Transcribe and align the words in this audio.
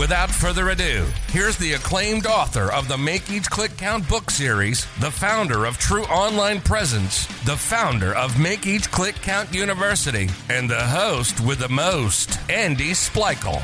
Without 0.00 0.30
further 0.30 0.70
ado, 0.70 1.04
here's 1.26 1.58
the 1.58 1.74
acclaimed 1.74 2.24
author 2.24 2.72
of 2.72 2.88
the 2.88 2.96
Make 2.96 3.30
Each 3.30 3.50
Click 3.50 3.76
Count 3.76 4.08
book 4.08 4.30
series, 4.30 4.86
the 4.98 5.10
founder 5.10 5.66
of 5.66 5.76
True 5.76 6.04
Online 6.04 6.58
Presence, 6.62 7.26
the 7.44 7.54
founder 7.54 8.14
of 8.14 8.40
Make 8.40 8.66
Each 8.66 8.90
Click 8.90 9.14
Count 9.16 9.52
University, 9.52 10.30
and 10.48 10.70
the 10.70 10.80
host 10.80 11.40
with 11.40 11.58
the 11.58 11.68
most, 11.68 12.38
Andy 12.48 12.92
Splichal. 12.92 13.62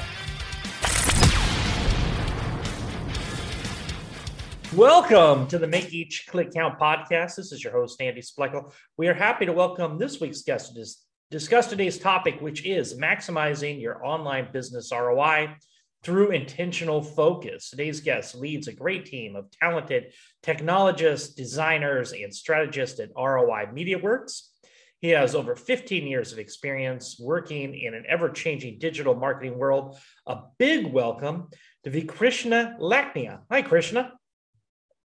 Welcome 4.77 5.47
to 5.47 5.59
the 5.59 5.67
Make 5.67 5.95
Each 5.95 6.27
Click 6.27 6.53
Count 6.53 6.79
podcast. 6.79 7.37
This 7.37 7.51
is 7.51 7.65
your 7.65 7.73
host, 7.73 7.99
Andy 8.03 8.21
Splichal. 8.21 8.75
We 8.99 9.09
are 9.09 9.15
happy 9.15 9.47
to 9.47 9.55
welcome 9.55 9.97
this 9.97 10.21
week's 10.21 10.43
guest 10.43 10.75
to 10.75 10.85
discuss 11.31 11.67
today's 11.69 11.99
topic, 11.99 12.43
which 12.43 12.67
is 12.67 12.99
maximizing 12.99 13.81
your 13.81 14.05
online 14.05 14.49
business 14.53 14.93
ROI 14.93 15.57
through 16.07 16.31
intentional 16.31 17.03
focus. 17.03 17.69
Today's 17.69 17.99
guest 17.99 18.37
leads 18.37 18.69
a 18.69 18.73
great 18.73 19.07
team 19.07 19.35
of 19.35 19.51
talented 19.51 20.13
technologists, 20.41 21.35
designers, 21.35 22.13
and 22.13 22.33
strategists 22.33 23.01
at 23.01 23.11
ROI 23.17 23.71
MediaWorks. 23.75 24.43
He 25.01 25.09
has 25.09 25.35
over 25.35 25.57
15 25.57 26.07
years 26.07 26.33
of 26.33 26.39
experience 26.39 27.19
working 27.19 27.75
in 27.75 27.93
an 27.93 28.05
ever 28.09 28.31
changing 28.31 28.79
digital 28.79 29.17
marketing 29.17 29.59
world. 29.59 29.99
A 30.29 30.43
big 30.59 30.87
welcome 30.87 31.49
to 31.83 31.91
V. 31.91 32.03
Krishna 32.03 32.77
Lakkineni. 32.81 33.41
Hi, 33.51 33.63
Krishna. 33.63 34.13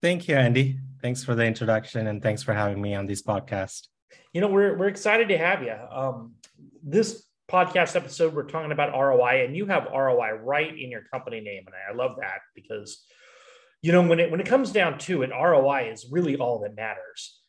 Thank 0.01 0.29
you, 0.29 0.37
Andy. 0.37 0.79
Thanks 1.01 1.25
for 1.25 1.35
the 1.35 1.43
introduction 1.43 2.07
and 2.07 2.23
thanks 2.23 2.41
for 2.41 2.53
having 2.53 2.81
me 2.81 2.95
on 2.95 3.05
this 3.05 3.21
podcast. 3.21 3.89
You 4.31 4.39
know, 4.39 4.47
we're, 4.47 4.77
we're 4.77 4.87
excited 4.87 5.27
to 5.27 5.37
have 5.37 5.61
you. 5.61 5.75
Um, 5.91 6.35
this 6.81 7.24
podcast 7.49 7.95
episode, 7.95 8.33
we're 8.33 8.43
talking 8.43 8.71
about 8.71 8.97
ROI, 8.97 9.45
and 9.45 9.55
you 9.55 9.65
have 9.67 9.87
ROI 9.93 10.39
right 10.43 10.77
in 10.77 10.89
your 10.89 11.03
company 11.11 11.39
name. 11.39 11.63
And 11.65 11.75
I 11.89 11.95
love 11.95 12.17
that 12.19 12.39
because, 12.55 13.03
you 13.81 13.91
know, 13.91 14.01
when 14.01 14.19
it, 14.19 14.31
when 14.31 14.39
it 14.39 14.47
comes 14.47 14.71
down 14.71 14.97
to 14.99 15.21
it, 15.23 15.29
ROI 15.29 15.91
is 15.91 16.07
really 16.11 16.35
all 16.37 16.59
that 16.59 16.75
matters. 16.75 17.39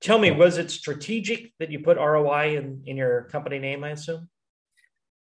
Tell 0.00 0.18
me, 0.18 0.30
was 0.30 0.56
it 0.56 0.70
strategic 0.70 1.52
that 1.58 1.70
you 1.70 1.80
put 1.80 1.98
ROI 1.98 2.56
in, 2.56 2.82
in 2.86 2.96
your 2.96 3.24
company 3.24 3.58
name, 3.58 3.84
I 3.84 3.90
assume? 3.90 4.28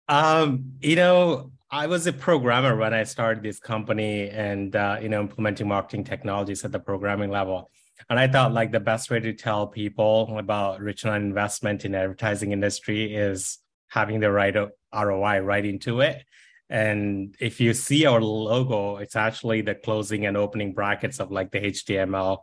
Um, 0.10 0.74
you 0.82 0.96
know, 0.96 1.52
I 1.74 1.88
was 1.88 2.06
a 2.08 2.14
programmer 2.14 2.76
when 2.76 2.94
I 2.94 3.04
started 3.04 3.44
this 3.44 3.60
company 3.60 4.30
and 4.30 4.76
uh, 4.76 5.00
you 5.02 5.10
know 5.10 5.22
implementing 5.22 5.68
marketing 5.68 6.04
technologies 6.04 6.64
at 6.64 6.72
the 6.72 6.80
programming 6.80 7.32
level. 7.32 7.72
And 8.10 8.20
I 8.20 8.28
thought 8.28 8.54
like 8.54 8.72
the 8.72 8.80
best 8.80 9.10
way 9.10 9.20
to 9.20 9.34
tell 9.34 9.68
people 9.68 10.38
about 10.38 10.82
return 10.82 11.14
on 11.14 11.22
investment 11.22 11.86
in 11.86 11.96
advertising 11.96 12.52
industry 12.52 13.16
is 13.16 13.60
having 13.94 14.20
the 14.20 14.32
right 14.32 14.56
ROI 14.92 15.40
right 15.42 15.66
into 15.66 16.02
it. 16.02 16.24
And 16.68 17.36
if 17.40 17.62
you 17.62 17.76
see 17.76 18.08
our 18.08 18.20
logo, 18.20 18.98
it's 18.98 19.16
actually 19.16 19.62
the 19.62 19.76
closing 19.76 20.26
and 20.26 20.36
opening 20.36 20.74
brackets 20.74 21.20
of 21.20 21.30
like 21.30 21.52
the 21.52 21.60
HTML 21.60 22.40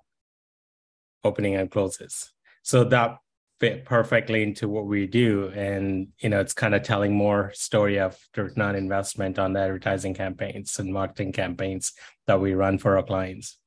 opening 1.25 1.57
and 1.57 1.69
closes. 1.69 2.33
So 2.63 2.85
that 2.85 3.17
fit 3.59 3.85
perfectly 3.85 4.45
into 4.45 4.69
what 4.69 4.87
we 4.87 5.07
do 5.07 5.53
and 5.55 6.09
you 6.21 6.31
know 6.31 6.41
it's 6.41 6.55
kind 6.55 6.75
of 6.75 6.83
telling 6.83 7.15
more 7.15 7.53
story 7.53 7.99
of 7.99 8.17
return 8.35 8.63
on 8.63 8.75
investment 8.75 9.39
on 9.39 9.53
the 9.53 9.61
advertising 9.61 10.15
campaigns 10.15 10.79
and 10.79 10.91
marketing 10.91 11.31
campaigns 11.31 11.93
that 12.27 12.41
we 12.41 12.55
run 12.55 12.79
for 12.79 12.97
our 12.97 13.03
clients 13.03 13.59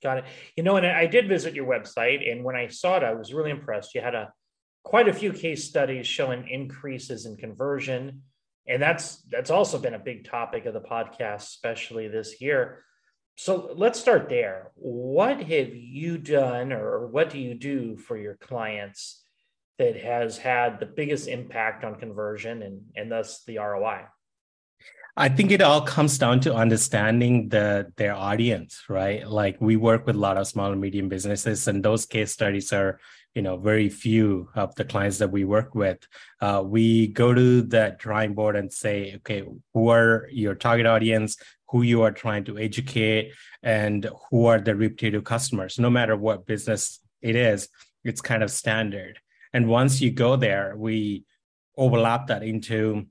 got 0.00 0.18
it 0.18 0.24
you 0.56 0.62
know 0.62 0.76
and 0.76 0.86
i 0.86 1.06
did 1.06 1.26
visit 1.26 1.54
your 1.54 1.66
website 1.66 2.30
and 2.30 2.44
when 2.44 2.54
i 2.54 2.68
saw 2.68 2.96
it 2.98 3.02
i 3.02 3.12
was 3.12 3.34
really 3.34 3.50
impressed 3.50 3.96
you 3.96 4.00
had 4.00 4.14
a 4.14 4.32
quite 4.82 5.08
a 5.08 5.12
few 5.12 5.32
case 5.32 5.64
studies 5.64 6.06
showing 6.06 6.48
increases 6.48 7.26
in 7.26 7.36
conversion 7.36 8.22
and 8.66 8.80
that's 8.80 9.22
that's 9.30 9.50
also 9.50 9.78
been 9.78 9.94
a 9.94 9.98
big 9.98 10.24
topic 10.28 10.66
of 10.66 10.74
the 10.74 10.80
podcast 10.80 11.42
especially 11.42 12.08
this 12.08 12.40
year 12.40 12.84
so 13.36 13.72
let's 13.74 13.98
start 13.98 14.28
there 14.28 14.70
what 14.74 15.42
have 15.42 15.74
you 15.74 16.18
done 16.18 16.72
or 16.72 17.06
what 17.06 17.30
do 17.30 17.38
you 17.38 17.54
do 17.54 17.96
for 17.96 18.16
your 18.16 18.36
clients 18.36 19.22
that 19.82 19.96
has 19.96 20.38
had 20.38 20.78
the 20.78 20.86
biggest 20.86 21.28
impact 21.28 21.84
on 21.84 21.96
conversion 21.96 22.62
and, 22.62 22.82
and 22.94 23.10
thus 23.10 23.42
the 23.44 23.58
ROI? 23.58 24.02
I 25.16 25.28
think 25.28 25.50
it 25.50 25.60
all 25.60 25.82
comes 25.82 26.16
down 26.18 26.40
to 26.40 26.54
understanding 26.54 27.48
the 27.50 27.92
their 27.96 28.14
audience, 28.14 28.84
right? 28.88 29.28
Like 29.28 29.60
we 29.60 29.76
work 29.76 30.06
with 30.06 30.16
a 30.16 30.18
lot 30.18 30.38
of 30.38 30.46
small 30.46 30.72
and 30.72 30.80
medium 30.80 31.08
businesses, 31.10 31.68
and 31.68 31.84
those 31.84 32.06
case 32.06 32.32
studies 32.32 32.72
are, 32.72 32.98
you 33.34 33.42
know, 33.42 33.56
very 33.56 33.88
few 33.88 34.48
of 34.54 34.74
the 34.74 34.84
clients 34.84 35.18
that 35.18 35.30
we 35.30 35.44
work 35.44 35.74
with. 35.74 35.98
Uh, 36.40 36.62
we 36.64 37.08
go 37.08 37.32
to 37.32 37.62
the 37.62 37.96
drawing 37.98 38.34
board 38.34 38.56
and 38.56 38.72
say, 38.72 39.14
okay, 39.16 39.42
who 39.72 39.88
are 39.88 40.28
your 40.30 40.54
target 40.54 40.86
audience? 40.86 41.36
Who 41.70 41.82
you 41.82 42.02
are 42.02 42.12
trying 42.12 42.44
to 42.44 42.58
educate, 42.58 43.32
and 43.62 44.06
who 44.30 44.44
are 44.44 44.60
the 44.60 44.74
repetitive 44.74 45.24
customers? 45.24 45.78
No 45.78 45.88
matter 45.88 46.16
what 46.16 46.46
business 46.46 47.00
it 47.22 47.34
is, 47.34 47.68
it's 48.04 48.20
kind 48.20 48.42
of 48.42 48.50
standard. 48.50 49.18
And 49.54 49.68
once 49.68 50.00
you 50.00 50.10
go 50.10 50.36
there, 50.36 50.74
we 50.76 51.24
overlap 51.76 52.26
that 52.26 52.42
into 52.42 53.06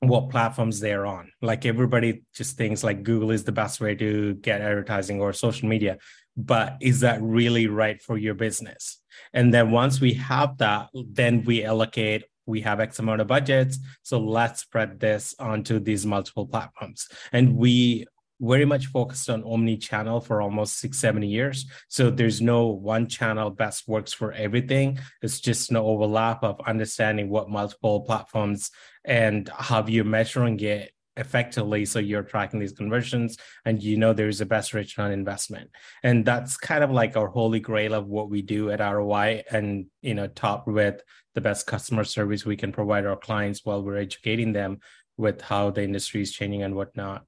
what 0.00 0.28
platforms 0.28 0.80
they're 0.80 1.06
on. 1.06 1.32
Like 1.40 1.64
everybody 1.64 2.22
just 2.34 2.58
thinks 2.58 2.84
like 2.84 3.02
Google 3.02 3.30
is 3.30 3.44
the 3.44 3.52
best 3.52 3.80
way 3.80 3.94
to 3.94 4.34
get 4.34 4.60
advertising 4.60 5.20
or 5.20 5.32
social 5.32 5.68
media, 5.68 5.96
but 6.36 6.76
is 6.80 7.00
that 7.00 7.22
really 7.22 7.66
right 7.66 8.00
for 8.02 8.18
your 8.18 8.34
business? 8.34 9.00
And 9.32 9.52
then 9.52 9.70
once 9.70 10.00
we 10.00 10.14
have 10.14 10.58
that, 10.58 10.88
then 10.94 11.44
we 11.44 11.64
allocate 11.64 12.24
we 12.46 12.60
have 12.60 12.78
X 12.78 13.00
amount 13.00 13.20
of 13.20 13.26
budgets. 13.26 13.78
So 14.02 14.20
let's 14.20 14.60
spread 14.60 15.00
this 15.00 15.34
onto 15.38 15.80
these 15.80 16.06
multiple 16.06 16.46
platforms. 16.46 17.08
And 17.32 17.56
we 17.56 18.06
very 18.40 18.64
much 18.64 18.86
focused 18.86 19.30
on 19.30 19.42
omni-channel 19.44 20.20
for 20.20 20.42
almost 20.42 20.78
six 20.78 20.98
seven 20.98 21.22
years 21.22 21.64
so 21.88 22.10
there's 22.10 22.42
no 22.42 22.66
one 22.66 23.06
channel 23.06 23.48
best 23.48 23.88
works 23.88 24.12
for 24.12 24.30
everything 24.32 24.98
it's 25.22 25.40
just 25.40 25.70
an 25.70 25.76
overlap 25.78 26.44
of 26.44 26.60
understanding 26.66 27.30
what 27.30 27.48
multiple 27.48 28.02
platforms 28.02 28.70
and 29.06 29.48
how 29.56 29.86
you're 29.86 30.04
measuring 30.04 30.60
it 30.60 30.92
effectively 31.16 31.84
so 31.84 31.98
you're 31.98 32.22
tracking 32.22 32.60
these 32.60 32.72
conversions 32.72 33.38
and 33.64 33.82
you 33.82 33.96
know 33.96 34.12
there's 34.12 34.40
a 34.40 34.46
best 34.46 34.74
return 34.74 35.06
on 35.06 35.12
investment 35.12 35.70
and 36.02 36.24
that's 36.24 36.56
kind 36.56 36.84
of 36.84 36.90
like 36.90 37.16
our 37.16 37.28
holy 37.28 37.60
grail 37.60 37.94
of 37.94 38.06
what 38.06 38.28
we 38.28 38.42
do 38.42 38.70
at 38.70 38.80
roi 38.80 39.42
and 39.50 39.86
you 40.02 40.14
know 40.14 40.26
top 40.26 40.66
with 40.66 41.00
the 41.34 41.40
best 41.40 41.66
customer 41.66 42.04
service 42.04 42.44
we 42.44 42.56
can 42.56 42.72
provide 42.72 43.06
our 43.06 43.16
clients 43.16 43.64
while 43.64 43.82
we're 43.82 43.96
educating 43.96 44.52
them 44.52 44.78
with 45.16 45.40
how 45.40 45.70
the 45.70 45.82
industry 45.82 46.20
is 46.20 46.32
changing 46.32 46.62
and 46.62 46.74
whatnot 46.74 47.24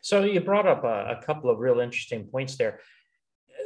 so 0.00 0.24
you 0.24 0.40
brought 0.40 0.66
up 0.66 0.84
a, 0.84 1.16
a, 1.18 1.22
couple 1.24 1.50
of 1.50 1.58
real 1.58 1.80
interesting 1.80 2.24
points 2.26 2.56
there. 2.56 2.80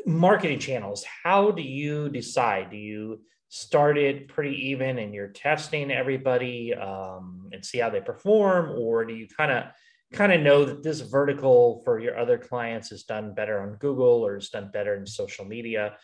Marketing 0.06 0.58
channels. 0.58 1.04
How 1.22 1.50
do 1.50 1.62
you 1.62 2.08
decide? 2.08 2.70
Do 2.70 2.76
you 2.76 3.20
start 3.54 3.96
it 3.96 4.26
pretty 4.26 4.70
even 4.70 4.98
and 4.98 5.14
you're 5.14 5.28
testing 5.28 5.92
everybody 5.92 6.74
um, 6.74 7.48
and 7.52 7.64
see 7.64 7.78
how 7.78 7.88
they 7.88 8.00
perform, 8.00 8.68
or 8.76 9.04
do 9.04 9.14
you 9.14 9.28
kind 9.28 9.52
of 9.52 9.66
kind 10.12 10.32
of 10.32 10.40
know 10.40 10.64
that 10.64 10.82
this 10.82 11.00
vertical 11.00 11.80
for 11.84 12.00
your 12.00 12.18
other 12.18 12.36
clients 12.36 12.90
is 12.90 13.04
done 13.04 13.32
better 13.32 13.60
on 13.60 13.76
Google 13.76 14.26
or 14.26 14.36
is 14.36 14.48
done 14.48 14.70
better 14.72 14.96
in 14.96 15.06
social 15.06 15.44
media, 15.44 15.96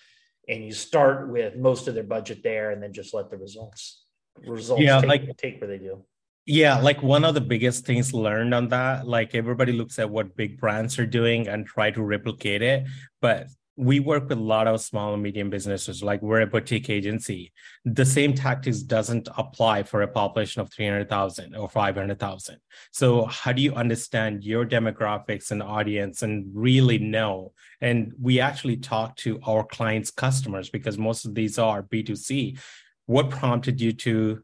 and 0.48 0.64
you 0.64 0.72
start 0.72 1.28
with 1.28 1.56
most 1.56 1.88
of 1.88 1.94
their 1.94 2.04
budget 2.04 2.40
there 2.44 2.70
and 2.70 2.80
then 2.80 2.92
just 2.92 3.12
let 3.14 3.30
the 3.30 3.36
results 3.36 4.04
results 4.46 4.80
yeah, 4.80 5.00
take, 5.00 5.08
like, 5.08 5.36
take 5.36 5.60
where 5.60 5.68
they 5.68 5.78
do 5.78 6.04
yeah, 6.46 6.78
like 6.78 7.02
one 7.02 7.24
of 7.24 7.34
the 7.34 7.40
biggest 7.40 7.84
things 7.84 8.14
learned 8.14 8.54
on 8.54 8.68
that, 8.68 9.06
like 9.06 9.34
everybody 9.34 9.72
looks 9.72 9.98
at 9.98 10.10
what 10.10 10.36
big 10.36 10.58
brands 10.58 10.98
are 10.98 11.06
doing 11.06 11.48
and 11.48 11.66
try 11.66 11.90
to 11.90 12.02
replicate 12.02 12.62
it. 12.62 12.86
But 13.20 13.48
we 13.80 13.98
work 13.98 14.28
with 14.28 14.36
a 14.36 14.42
lot 14.42 14.66
of 14.66 14.78
small 14.82 15.14
and 15.14 15.22
medium 15.22 15.48
businesses, 15.48 16.02
like 16.02 16.20
we're 16.20 16.42
a 16.42 16.46
boutique 16.46 16.90
agency. 16.90 17.50
The 17.86 18.04
same 18.04 18.34
tactics 18.34 18.80
doesn't 18.80 19.30
apply 19.38 19.84
for 19.84 20.02
a 20.02 20.08
population 20.08 20.60
of 20.60 20.70
300,000 20.70 21.56
or 21.56 21.66
500,000. 21.66 22.58
So, 22.90 23.24
how 23.24 23.52
do 23.52 23.62
you 23.62 23.74
understand 23.74 24.44
your 24.44 24.66
demographics 24.66 25.50
and 25.50 25.62
audience 25.62 26.20
and 26.20 26.50
really 26.52 26.98
know? 26.98 27.52
And 27.80 28.12
we 28.20 28.38
actually 28.38 28.76
talk 28.76 29.16
to 29.16 29.40
our 29.46 29.64
clients' 29.64 30.10
customers 30.10 30.68
because 30.68 30.98
most 30.98 31.24
of 31.24 31.34
these 31.34 31.58
are 31.58 31.82
B2C. 31.82 32.58
What 33.06 33.30
prompted 33.30 33.80
you 33.80 33.94
to 33.94 34.42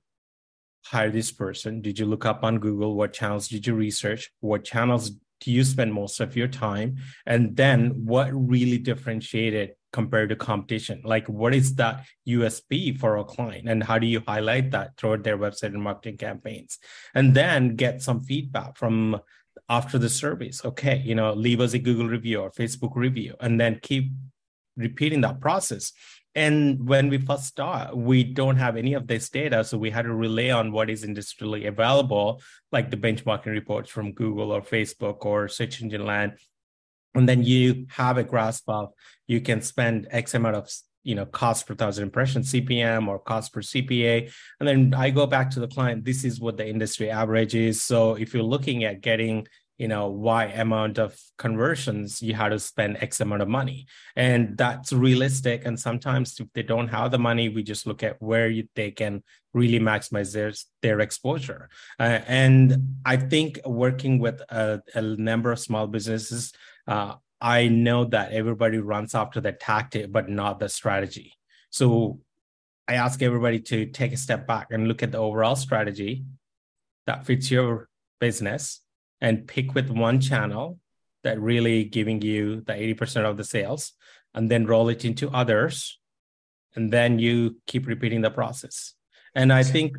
hire 0.86 1.10
this 1.10 1.30
person? 1.30 1.82
Did 1.82 1.98
you 1.98 2.06
look 2.06 2.24
up 2.24 2.42
on 2.42 2.58
Google? 2.58 2.94
What 2.94 3.12
channels 3.12 3.48
did 3.48 3.66
you 3.66 3.74
research? 3.74 4.30
What 4.40 4.64
channels 4.64 5.10
do 5.40 5.52
you 5.52 5.64
spend 5.64 5.92
most 5.92 6.20
of 6.20 6.36
your 6.36 6.48
time? 6.48 6.96
And 7.26 7.56
then 7.56 8.04
what 8.04 8.30
really 8.32 8.78
differentiated 8.78 9.72
compared 9.92 10.30
to 10.30 10.36
competition? 10.36 11.02
Like 11.04 11.28
what 11.28 11.54
is 11.54 11.74
that 11.76 12.04
usp 12.28 12.98
for 12.98 13.16
a 13.16 13.24
client? 13.24 13.68
And 13.68 13.82
how 13.82 13.98
do 13.98 14.06
you 14.06 14.22
highlight 14.26 14.70
that 14.72 14.96
throughout 14.96 15.22
their 15.22 15.38
website 15.38 15.74
and 15.74 15.82
marketing 15.82 16.18
campaigns? 16.18 16.78
And 17.14 17.34
then 17.34 17.76
get 17.76 18.02
some 18.02 18.22
feedback 18.22 18.76
from 18.76 19.20
after 19.68 19.98
the 19.98 20.08
service. 20.08 20.64
Okay 20.64 21.02
you 21.04 21.14
know 21.14 21.32
leave 21.32 21.60
us 21.60 21.72
a 21.74 21.78
google 21.78 22.06
review 22.06 22.40
or 22.40 22.50
facebook 22.50 22.94
review 22.94 23.34
and 23.40 23.60
then 23.60 23.78
keep 23.82 24.12
repeating 24.76 25.22
that 25.22 25.40
process 25.40 25.92
and 26.36 26.86
when 26.86 27.08
we 27.08 27.16
first 27.16 27.44
start, 27.44 27.96
we 27.96 28.22
don't 28.22 28.56
have 28.56 28.76
any 28.76 28.92
of 28.92 29.06
this 29.06 29.30
data. 29.30 29.64
So 29.64 29.78
we 29.78 29.90
had 29.90 30.02
to 30.02 30.14
rely 30.14 30.50
on 30.50 30.70
what 30.70 30.90
is 30.90 31.02
industrially 31.02 31.64
available, 31.64 32.42
like 32.70 32.90
the 32.90 32.98
benchmarking 32.98 33.46
reports 33.46 33.90
from 33.90 34.12
Google 34.12 34.52
or 34.52 34.60
Facebook 34.60 35.24
or 35.24 35.48
search 35.48 35.80
engine 35.80 36.04
land. 36.04 36.32
And 37.14 37.26
then 37.26 37.42
you 37.42 37.86
have 37.88 38.18
a 38.18 38.22
grasp 38.22 38.68
of 38.68 38.92
you 39.26 39.40
can 39.40 39.62
spend 39.62 40.08
X 40.10 40.34
amount 40.34 40.56
of 40.56 40.70
you 41.04 41.14
know 41.14 41.24
cost 41.24 41.66
per 41.66 41.74
thousand 41.74 42.04
impressions 42.04 42.52
CPM 42.52 43.08
or 43.08 43.18
cost 43.18 43.54
per 43.54 43.62
CPA. 43.62 44.30
And 44.60 44.68
then 44.68 44.92
I 44.92 45.08
go 45.08 45.26
back 45.26 45.50
to 45.52 45.60
the 45.60 45.68
client, 45.68 46.04
this 46.04 46.22
is 46.22 46.38
what 46.38 46.58
the 46.58 46.68
industry 46.68 47.08
average 47.08 47.54
is. 47.54 47.80
So 47.80 48.14
if 48.16 48.34
you're 48.34 48.42
looking 48.42 48.84
at 48.84 49.00
getting 49.00 49.46
you 49.78 49.88
know 49.88 50.08
y 50.08 50.46
amount 50.46 50.98
of 50.98 51.18
conversions 51.36 52.22
you 52.22 52.34
have 52.34 52.50
to 52.50 52.58
spend 52.58 52.96
x 53.00 53.20
amount 53.20 53.42
of 53.42 53.48
money. 53.48 53.86
And 54.14 54.56
that's 54.56 54.92
realistic. 54.92 55.66
And 55.66 55.78
sometimes 55.78 56.38
if 56.40 56.48
they 56.54 56.62
don't 56.62 56.88
have 56.88 57.10
the 57.10 57.18
money 57.18 57.48
we 57.48 57.62
just 57.62 57.86
look 57.86 58.02
at 58.02 58.20
where 58.20 58.48
you, 58.48 58.68
they 58.74 58.90
can 58.90 59.22
really 59.52 59.80
maximize 59.80 60.32
their 60.32 60.52
their 60.82 61.00
exposure. 61.00 61.68
Uh, 62.00 62.20
and 62.26 62.96
i 63.04 63.16
think 63.16 63.60
working 63.64 64.18
with 64.18 64.40
a, 64.48 64.82
a 64.94 65.02
number 65.02 65.52
of 65.52 65.58
small 65.58 65.86
businesses 65.86 66.52
uh, 66.88 67.14
i 67.40 67.68
know 67.68 68.04
that 68.04 68.32
everybody 68.32 68.78
runs 68.78 69.14
after 69.14 69.40
the 69.40 69.52
tactic 69.52 70.10
but 70.10 70.28
not 70.28 70.58
the 70.58 70.68
strategy. 70.68 71.34
So 71.70 72.20
i 72.88 72.94
ask 72.94 73.22
everybody 73.22 73.60
to 73.60 73.86
take 73.86 74.12
a 74.12 74.16
step 74.16 74.46
back 74.46 74.68
and 74.70 74.88
look 74.88 75.02
at 75.02 75.12
the 75.12 75.18
overall 75.18 75.56
strategy 75.56 76.24
that 77.06 77.26
fits 77.26 77.50
your 77.50 77.88
business 78.20 78.80
and 79.20 79.46
pick 79.46 79.74
with 79.74 79.90
one 79.90 80.20
channel 80.20 80.78
that 81.24 81.40
really 81.40 81.84
giving 81.84 82.22
you 82.22 82.60
the 82.62 82.72
80% 82.72 83.24
of 83.24 83.36
the 83.36 83.44
sales 83.44 83.92
and 84.34 84.50
then 84.50 84.66
roll 84.66 84.88
it 84.88 85.04
into 85.04 85.30
others 85.30 85.98
and 86.76 86.92
then 86.92 87.18
you 87.18 87.56
keep 87.66 87.86
repeating 87.86 88.20
the 88.20 88.30
process. 88.30 88.94
And 89.34 89.52
i 89.52 89.62
think 89.62 89.96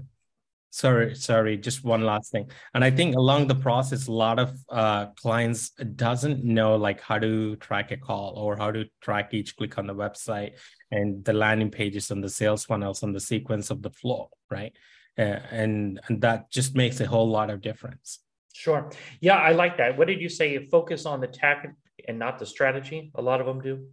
sorry 0.70 1.16
sorry 1.16 1.58
just 1.58 1.84
one 1.84 2.04
last 2.04 2.32
thing. 2.32 2.50
And 2.74 2.84
i 2.84 2.92
think 2.92 3.16
along 3.16 3.48
the 3.48 3.56
process 3.56 4.08
a 4.08 4.12
lot 4.12 4.40
of 4.40 4.50
uh, 4.70 5.08
clients 5.24 5.72
doesn't 6.06 6.44
know 6.44 6.76
like 6.76 7.02
how 7.02 7.20
to 7.20 7.56
track 7.58 7.92
a 7.92 7.98
call 7.98 8.36
or 8.38 8.56
how 8.56 8.72
to 8.72 8.86
track 9.02 9.34
each 9.34 9.56
click 9.58 9.78
on 9.78 9.88
the 9.88 9.96
website 9.96 10.54
and 10.92 11.26
the 11.26 11.34
landing 11.34 11.72
pages 11.72 12.12
and 12.12 12.24
the 12.24 12.30
sales 12.30 12.66
funnels 12.66 13.04
and 13.04 13.14
the 13.16 13.20
sequence 13.20 13.70
of 13.70 13.82
the 13.82 13.90
flow 13.90 14.30
right? 14.50 14.74
Uh, 15.20 15.40
and 15.52 16.00
and 16.08 16.22
that 16.22 16.52
just 16.52 16.76
makes 16.76 17.00
a 17.00 17.08
whole 17.08 17.30
lot 17.30 17.50
of 17.50 17.60
difference 17.60 18.20
Sure. 18.58 18.90
Yeah, 19.22 19.38
I 19.38 19.52
like 19.52 19.78
that. 19.78 20.00
What 20.00 20.08
did 20.08 20.20
you 20.20 20.30
say? 20.30 20.58
Focus 20.66 21.06
on 21.06 21.22
the 21.22 21.28
tactic 21.28 21.74
and 22.08 22.18
not 22.18 22.40
the 22.40 22.46
strategy. 22.48 23.12
A 23.14 23.22
lot 23.22 23.40
of 23.40 23.46
them 23.46 23.62
do. 23.62 23.86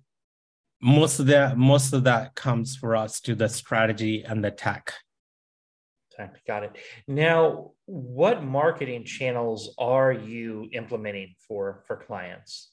Most 0.81 1.21
of 1.21 1.27
that, 1.27 1.59
most 1.59 1.93
of 1.93 2.05
that 2.05 2.35
comes 2.35 2.75
for 2.75 2.97
us 2.97 3.21
to 3.23 3.35
the 3.35 3.51
strategy 3.51 4.25
and 4.25 4.43
the 4.43 4.51
tech. 4.51 4.95
Tech, 6.17 6.43
got 6.47 6.63
it. 6.63 6.79
Now, 7.07 7.73
what 7.85 8.43
marketing 8.43 9.05
channels 9.05 9.75
are 9.77 10.13
you 10.13 10.71
implementing 10.73 11.35
for 11.47 11.85
for 11.87 11.97
clients? 11.97 12.71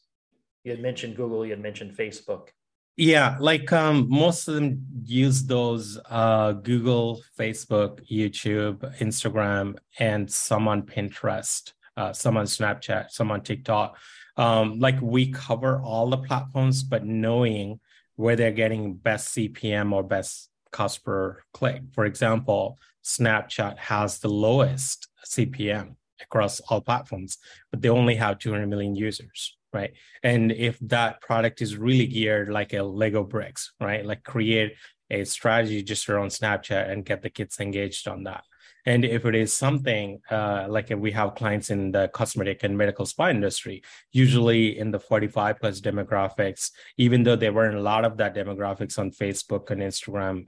You 0.64 0.72
had 0.72 0.82
mentioned 0.82 1.18
Google. 1.18 1.46
You 1.46 1.52
had 1.52 1.62
mentioned 1.62 1.98
Facebook. 1.98 2.48
Yeah, 2.96 3.36
like 3.38 3.74
um, 3.74 4.08
most 4.10 4.48
of 4.48 4.56
them 4.56 4.86
use 5.04 5.44
those 5.44 6.00
uh, 6.10 6.54
Google, 6.54 7.22
Facebook, 7.38 8.00
YouTube, 8.10 8.78
Instagram, 9.00 9.76
and 10.00 10.32
some 10.32 10.70
on 10.70 10.84
Pinterest 10.84 11.74
uh, 11.98 12.14
some 12.14 12.38
on 12.38 12.46
Snapchat, 12.46 13.12
some 13.12 13.32
on 13.32 13.42
TikTok. 13.42 13.98
Um, 14.38 14.80
like 14.80 15.00
we 15.02 15.32
cover 15.32 15.82
all 15.82 16.10
the 16.10 16.18
platforms, 16.18 16.84
but 16.84 17.06
knowing 17.06 17.80
where 18.16 18.36
they're 18.36 18.52
getting 18.52 18.94
best 18.94 19.36
CPM 19.36 19.92
or 19.92 20.04
best 20.04 20.50
cost 20.72 21.04
per 21.04 21.44
click. 21.54 21.82
For 21.94 22.06
example, 22.06 22.80
Snapchat 23.04 23.78
has 23.78 24.20
the 24.20 24.30
lowest 24.30 25.08
CPM 25.26 25.96
across 26.22 26.60
all 26.62 26.82
platforms, 26.82 27.38
but 27.72 27.82
they 27.82 27.90
only 27.90 28.16
have 28.16 28.40
200 28.40 28.68
million 28.68 28.96
users, 28.96 29.58
right? 29.74 29.94
And 30.24 30.52
if 30.52 30.78
that 30.82 31.22
product 31.22 31.62
is 31.62 31.78
really 31.78 32.08
geared 32.08 32.50
like 32.50 32.74
a 32.74 32.84
Lego 32.84 33.24
bricks, 33.24 33.74
right? 33.80 34.06
Like 34.06 34.24
create 34.24 34.76
a 35.10 35.26
strategy 35.26 35.84
just 35.84 36.08
around 36.10 36.30
Snapchat 36.30 36.90
and 36.90 37.06
get 37.06 37.22
the 37.22 37.30
kids 37.30 37.60
engaged 37.60 38.08
on 38.08 38.24
that. 38.24 38.44
And 38.86 39.06
if 39.06 39.26
it 39.26 39.36
is 39.36 39.54
something 39.54 40.20
uh, 40.30 40.66
like 40.70 40.90
we 40.90 41.12
have 41.12 41.36
clients 41.36 41.70
in 41.70 41.92
the 41.92 42.10
cosmetic 42.14 42.64
and 42.64 42.78
medical 42.78 43.06
spa 43.06 43.30
industry, 43.30 43.84
usually 44.12 44.78
in 44.78 44.92
the 44.92 45.00
45 45.00 45.60
plus 45.60 45.82
demographics, 45.82 46.72
even 46.98 47.24
though 47.24 47.36
there 47.36 47.54
weren't 47.54 47.78
a 47.78 47.82
lot 47.82 48.06
of 48.06 48.18
that 48.18 48.36
demographics 48.36 48.98
on 48.98 49.12
Facebook 49.12 49.70
and 49.70 49.82
Instagram 49.82 50.48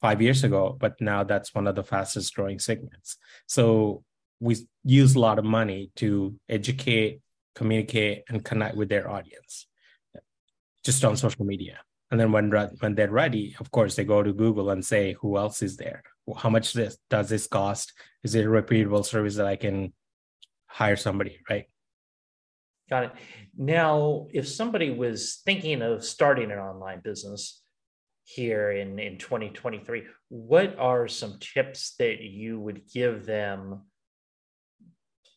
five 0.00 0.20
years 0.20 0.44
ago, 0.44 0.76
but 0.78 1.00
now 1.00 1.24
that's 1.24 1.54
one 1.54 1.66
of 1.66 1.74
the 1.74 1.84
fastest 1.84 2.34
growing 2.34 2.58
segments. 2.58 3.16
So 3.46 4.04
we 4.40 4.56
use 4.84 5.14
a 5.14 5.20
lot 5.20 5.38
of 5.38 5.44
money 5.44 5.90
to 5.96 6.34
educate, 6.48 7.20
communicate, 7.54 8.24
and 8.28 8.44
connect 8.44 8.76
with 8.76 8.88
their 8.88 9.10
audience 9.10 9.66
just 10.84 11.04
on 11.04 11.16
social 11.16 11.44
media. 11.44 11.78
And 12.10 12.18
then 12.18 12.32
when 12.32 12.50
when 12.80 12.94
they're 12.94 13.10
ready, 13.10 13.54
of 13.60 13.70
course, 13.70 13.94
they 13.94 14.04
go 14.04 14.22
to 14.22 14.32
Google 14.32 14.70
and 14.70 14.82
say, 14.84 15.14
"Who 15.20 15.36
else 15.36 15.60
is 15.60 15.76
there? 15.76 16.02
How 16.36 16.50
much 16.50 16.72
this 16.72 16.98
does 17.10 17.28
this 17.28 17.46
cost? 17.46 17.92
Is 18.22 18.34
it 18.34 18.44
a 18.44 18.48
repeatable 18.48 19.04
service 19.04 19.36
that 19.36 19.46
I 19.46 19.56
can 19.56 19.92
hire 20.66 20.96
somebody?" 20.96 21.38
Right. 21.48 21.66
Got 22.90 23.04
it. 23.04 23.12
Now, 23.56 24.28
if 24.32 24.48
somebody 24.48 24.90
was 24.90 25.42
thinking 25.44 25.82
of 25.82 26.04
starting 26.04 26.50
an 26.50 26.58
online 26.58 27.00
business 27.00 27.62
here 28.24 28.72
in 28.72 28.98
in 28.98 29.18
2023, 29.18 30.04
what 30.28 30.78
are 30.78 31.08
some 31.08 31.38
tips 31.38 31.94
that 31.98 32.20
you 32.20 32.58
would 32.58 32.82
give 32.92 33.26
them 33.26 33.82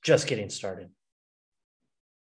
just 0.03 0.27
getting 0.27 0.49
started? 0.49 0.89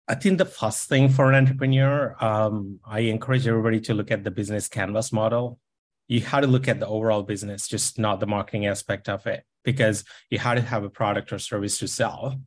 I 0.07 0.15
think 0.15 0.39
the 0.39 0.45
first 0.45 0.89
thing 0.89 1.09
for 1.09 1.29
an 1.29 1.35
entrepreneur, 1.35 2.15
um, 2.19 2.79
I 2.83 3.01
encourage 3.01 3.45
everybody 3.45 3.79
to 3.81 3.93
look 3.93 4.09
at 4.09 4.23
the 4.23 4.31
business 4.31 4.67
canvas 4.67 5.13
model. 5.13 5.59
You 6.09 6.19
have 6.21 6.41
to 6.41 6.47
look 6.47 6.67
at 6.67 6.81
the 6.81 6.87
overall 6.87 7.23
business, 7.23 7.69
just 7.69 7.97
not 7.97 8.19
the 8.19 8.27
marketing 8.27 8.65
aspect 8.65 9.07
of 9.07 9.25
it, 9.27 9.43
because 9.63 10.03
you 10.29 10.39
have 10.39 10.57
to 10.57 10.61
have 10.61 10.83
a 10.83 10.89
product 10.89 11.31
or 11.31 11.39
service 11.39 11.79
to 11.79 11.87
sell 11.87 12.41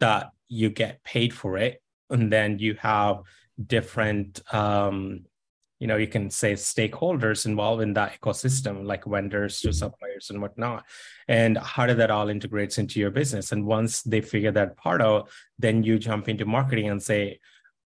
that 0.00 0.30
you 0.48 0.70
get 0.70 1.04
paid 1.04 1.34
for 1.34 1.58
it. 1.58 1.82
And 2.08 2.32
then 2.32 2.58
you 2.58 2.74
have 2.80 3.20
different 3.66 4.40
um, 4.54 5.26
you 5.80 5.86
know 5.86 5.96
you 5.96 6.06
can 6.06 6.30
say 6.30 6.54
stakeholders 6.54 7.46
involved 7.46 7.82
in 7.82 7.92
that 7.94 8.18
ecosystem 8.20 8.84
like 8.84 9.04
vendors 9.04 9.60
to 9.60 9.72
suppliers 9.72 10.30
and 10.30 10.40
whatnot. 10.40 10.84
And 11.28 11.56
how 11.58 11.86
did 11.86 11.98
that 11.98 12.10
all 12.10 12.28
integrates 12.28 12.78
into 12.78 12.98
your 12.98 13.10
business? 13.10 13.52
And 13.52 13.64
once 13.64 14.02
they 14.02 14.20
figure 14.20 14.52
that 14.52 14.76
part 14.76 15.00
out 15.00 15.28
then 15.58 15.82
you 15.82 15.98
jump 15.98 16.28
into 16.28 16.44
marketing 16.44 16.88
and 16.88 17.02
say 17.02 17.40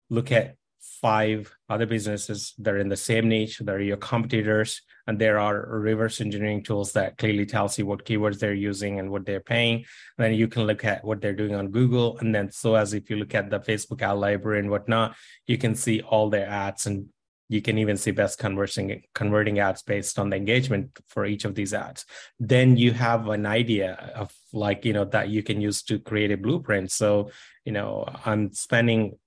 look 0.09 0.31
at 0.31 0.55
five 0.79 1.55
other 1.69 1.85
businesses 1.85 2.53
that 2.59 2.73
are 2.73 2.79
in 2.79 2.89
the 2.89 2.97
same 2.97 3.27
niche 3.27 3.59
that 3.59 3.73
are 3.73 3.81
your 3.81 3.97
competitors 3.97 4.81
and 5.11 5.19
there 5.19 5.39
are 5.39 5.67
reverse 5.67 6.21
engineering 6.21 6.63
tools 6.63 6.93
that 6.93 7.17
clearly 7.17 7.45
tells 7.45 7.77
you 7.77 7.85
what 7.85 8.05
keywords 8.05 8.39
they're 8.39 8.53
using 8.53 8.97
and 8.97 9.11
what 9.11 9.25
they're 9.25 9.41
paying. 9.41 9.75
And 10.17 10.25
then 10.25 10.33
you 10.35 10.47
can 10.47 10.63
look 10.63 10.85
at 10.85 11.03
what 11.03 11.19
they're 11.19 11.35
doing 11.35 11.53
on 11.53 11.67
google. 11.67 12.17
And 12.19 12.33
then 12.33 12.49
so 12.49 12.75
as 12.75 12.93
if 12.93 13.09
you 13.09 13.17
look 13.17 13.35
at 13.35 13.49
the 13.49 13.59
facebook 13.59 14.01
ad 14.01 14.17
library 14.17 14.59
and 14.59 14.69
whatnot 14.69 15.17
you 15.47 15.57
can 15.57 15.75
see 15.75 15.99
all 15.99 16.29
their 16.29 16.47
ads. 16.47 16.85
And 16.85 17.07
you 17.49 17.61
can 17.61 17.77
even 17.77 17.97
see 17.97 18.11
best 18.11 18.39
converting 18.39 19.03
converting 19.13 19.59
ads 19.59 19.81
based 19.81 20.17
on 20.17 20.29
the 20.29 20.37
engagement 20.37 20.97
for 21.09 21.25
each 21.25 21.43
of 21.43 21.55
these 21.55 21.73
ads. 21.73 22.05
Then 22.39 22.77
you 22.77 22.93
have 22.93 23.27
an 23.27 23.45
idea 23.45 24.13
of 24.15 24.31
like 24.53 24.85
you 24.85 24.93
know 24.93 25.03
that 25.03 25.27
you 25.27 25.43
can 25.43 25.59
use 25.59 25.83
to 25.83 25.99
create 25.99 26.31
a 26.31 26.37
blueprint. 26.37 26.89
So 26.89 27.31
you 27.65 27.73
know 27.73 28.05
i'm 28.25 28.53
spending 28.53 29.19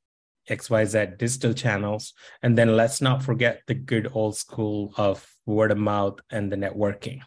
xyz 0.48 1.18
digital 1.18 1.52
channels. 1.52 2.14
And 2.42 2.56
then 2.56 2.74
let's 2.74 3.02
not 3.02 3.22
forget 3.22 3.60
the 3.66 3.74
good 3.74 4.10
old 4.14 4.36
school 4.36 4.94
of 4.96 5.33
word 5.46 5.70
of 5.70 5.78
mouth 5.78 6.20
and 6.30 6.50
the 6.50 6.56
networking 6.56 7.20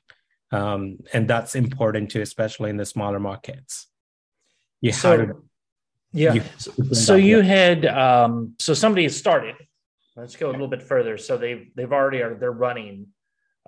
um, 0.52 0.98
and 1.14 1.28
that's 1.28 1.56
important 1.56 2.12
too 2.12 2.22
especially 2.22 2.70
in 2.70 2.78
the 2.78 2.86
smaller 2.86 3.20
markets 3.20 3.88
you 4.82 4.92
so, 4.92 5.18
to, 5.18 5.36
yeah 6.12 6.34
you 6.34 6.44
so 6.94 7.16
you 7.16 7.42
had 7.42 7.86
um, 7.86 8.54
so 8.60 8.74
somebody 8.74 9.08
started 9.10 9.56
Let's 10.18 10.36
go 10.36 10.50
a 10.50 10.52
little 10.52 10.68
bit 10.68 10.82
further. 10.82 11.16
So 11.18 11.38
they've 11.38 11.70
they've 11.76 11.94
already 11.94 12.24
are 12.24 12.34
they're 12.34 12.52
running 12.52 13.08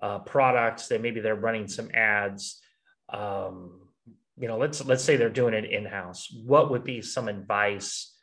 uh, 0.01 0.20
products. 0.20 0.88
They 0.88 0.98
maybe 0.98 1.20
they're 1.20 1.36
running 1.36 1.68
some 1.68 1.91
ads. 1.94 2.60
Um, 3.08 3.88
you 4.36 4.48
know, 4.48 4.58
let's 4.58 4.84
let's 4.84 5.03
say 5.03 5.15
they're 5.15 5.29
doing 5.29 5.53
it 5.53 5.65
in 5.65 5.86
house. 5.86 6.27
What 6.44 6.72
would 6.72 6.84
be 6.84 7.03
some 7.03 7.27
advice 7.27 8.15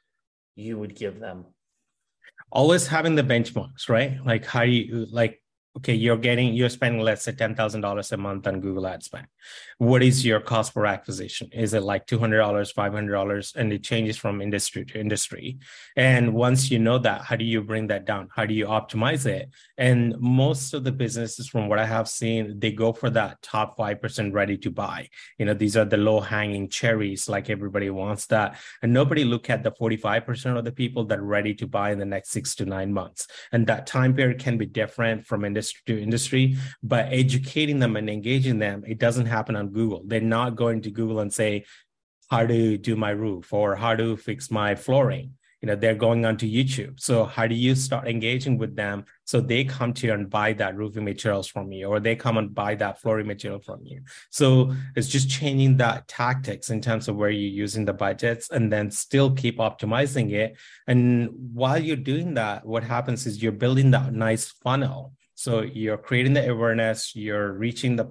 you 0.56 0.76
would 0.76 0.96
give 0.96 1.20
them? 1.20 1.44
Always 2.50 2.88
having 2.88 3.14
the 3.14 3.22
benchmarks, 3.22 3.88
right? 3.88 4.18
Like 4.24 4.44
how 4.44 4.64
do 4.64 4.72
you 4.72 5.06
like 5.08 5.40
okay, 5.76 5.94
you're 5.94 6.16
getting, 6.16 6.54
you're 6.54 6.70
spending, 6.70 7.02
let's 7.02 7.22
say, 7.22 7.32
$10,000 7.32 8.12
a 8.12 8.16
month 8.16 8.46
on 8.46 8.60
Google 8.60 8.86
Ad 8.86 9.02
spend. 9.02 9.26
What 9.76 10.02
is 10.02 10.24
your 10.24 10.40
cost 10.40 10.74
per 10.74 10.86
acquisition? 10.86 11.50
Is 11.52 11.74
it 11.74 11.82
like 11.82 12.06
$200, 12.06 12.72
$500? 12.72 13.56
And 13.56 13.72
it 13.72 13.84
changes 13.84 14.16
from 14.16 14.40
industry 14.40 14.86
to 14.86 14.98
industry. 14.98 15.58
And 15.94 16.32
once 16.32 16.70
you 16.70 16.78
know 16.78 16.98
that, 17.00 17.22
how 17.22 17.36
do 17.36 17.44
you 17.44 17.60
bring 17.60 17.88
that 17.88 18.06
down? 18.06 18.28
How 18.34 18.46
do 18.46 18.54
you 18.54 18.66
optimize 18.66 19.26
it? 19.26 19.50
And 19.76 20.14
most 20.18 20.72
of 20.72 20.82
the 20.82 20.92
businesses, 20.92 21.46
from 21.48 21.68
what 21.68 21.78
I 21.78 21.84
have 21.84 22.08
seen, 22.08 22.58
they 22.58 22.72
go 22.72 22.94
for 22.94 23.10
that 23.10 23.42
top 23.42 23.76
5% 23.76 24.32
ready 24.32 24.56
to 24.58 24.70
buy. 24.70 25.08
You 25.38 25.44
know, 25.44 25.54
these 25.54 25.76
are 25.76 25.84
the 25.84 25.98
low 25.98 26.20
hanging 26.20 26.70
cherries, 26.70 27.28
like 27.28 27.50
everybody 27.50 27.90
wants 27.90 28.26
that. 28.28 28.56
And 28.82 28.94
nobody 28.94 29.24
look 29.24 29.50
at 29.50 29.62
the 29.62 29.72
45% 29.72 30.56
of 30.56 30.64
the 30.64 30.72
people 30.72 31.04
that 31.04 31.18
are 31.18 31.22
ready 31.22 31.54
to 31.54 31.66
buy 31.66 31.92
in 31.92 31.98
the 31.98 32.06
next 32.06 32.30
six 32.30 32.54
to 32.56 32.64
nine 32.64 32.94
months. 32.94 33.26
And 33.52 33.66
that 33.66 33.86
time 33.86 34.14
period 34.14 34.38
can 34.38 34.56
be 34.56 34.66
different 34.66 35.26
from 35.26 35.44
industry 35.44 35.65
industry 35.66 35.96
to 35.96 36.02
industry, 36.02 36.56
but 36.82 37.06
educating 37.10 37.78
them 37.78 37.96
and 37.96 38.08
engaging 38.08 38.58
them, 38.58 38.84
it 38.86 38.98
doesn't 38.98 39.26
happen 39.26 39.56
on 39.56 39.68
Google. 39.68 40.02
They're 40.06 40.20
not 40.20 40.56
going 40.56 40.82
to 40.82 40.90
Google 40.90 41.20
and 41.20 41.32
say, 41.32 41.64
how 42.30 42.46
to 42.46 42.76
do 42.78 42.96
my 42.96 43.10
roof? 43.10 43.52
or 43.52 43.76
how 43.76 43.94
to 43.94 44.16
fix 44.16 44.50
my 44.50 44.74
flooring? 44.74 45.32
You 45.62 45.68
know 45.68 45.76
they're 45.76 45.94
going 45.94 46.26
onto 46.26 46.46
youtube. 46.46 47.00
So 47.00 47.24
how 47.24 47.46
do 47.46 47.54
you 47.54 47.74
start 47.74 48.06
engaging 48.06 48.58
with 48.58 48.76
them 48.76 49.04
so 49.24 49.40
they 49.40 49.64
come 49.64 49.94
to 49.94 50.06
you 50.06 50.12
and 50.12 50.28
buy 50.28 50.52
that 50.52 50.76
roofing 50.76 51.04
materials 51.04 51.48
from 51.48 51.72
you 51.72 51.88
or 51.88 51.98
they 51.98 52.14
come 52.14 52.36
and 52.36 52.54
buy 52.54 52.74
that 52.76 53.00
flooring 53.00 53.26
material 53.26 53.60
from 53.60 53.80
you? 53.82 54.02
So 54.30 54.74
it's 54.94 55.08
just 55.08 55.30
changing 55.30 55.78
that 55.78 56.06
tactics 56.08 56.68
in 56.70 56.80
terms 56.80 57.08
of 57.08 57.16
where 57.16 57.30
you're 57.30 57.64
using 57.64 57.86
the 57.86 57.94
budgets 57.94 58.50
and 58.50 58.70
then 58.70 58.90
still 58.90 59.30
keep 59.32 59.58
optimizing 59.58 60.30
it. 60.32 60.56
And 60.86 61.30
while 61.54 61.78
you're 61.78 61.96
doing 62.12 62.34
that 62.34 62.66
what 62.66 62.84
happens 62.84 63.26
is 63.26 63.42
you're 63.42 63.52
building 63.64 63.90
that 63.92 64.12
nice 64.12 64.52
funnel 64.62 65.15
so 65.36 65.60
you're 65.60 65.98
creating 65.98 66.32
the 66.32 66.50
awareness, 66.50 67.14
you're 67.14 67.52
reaching 67.52 67.94
the 67.96 68.06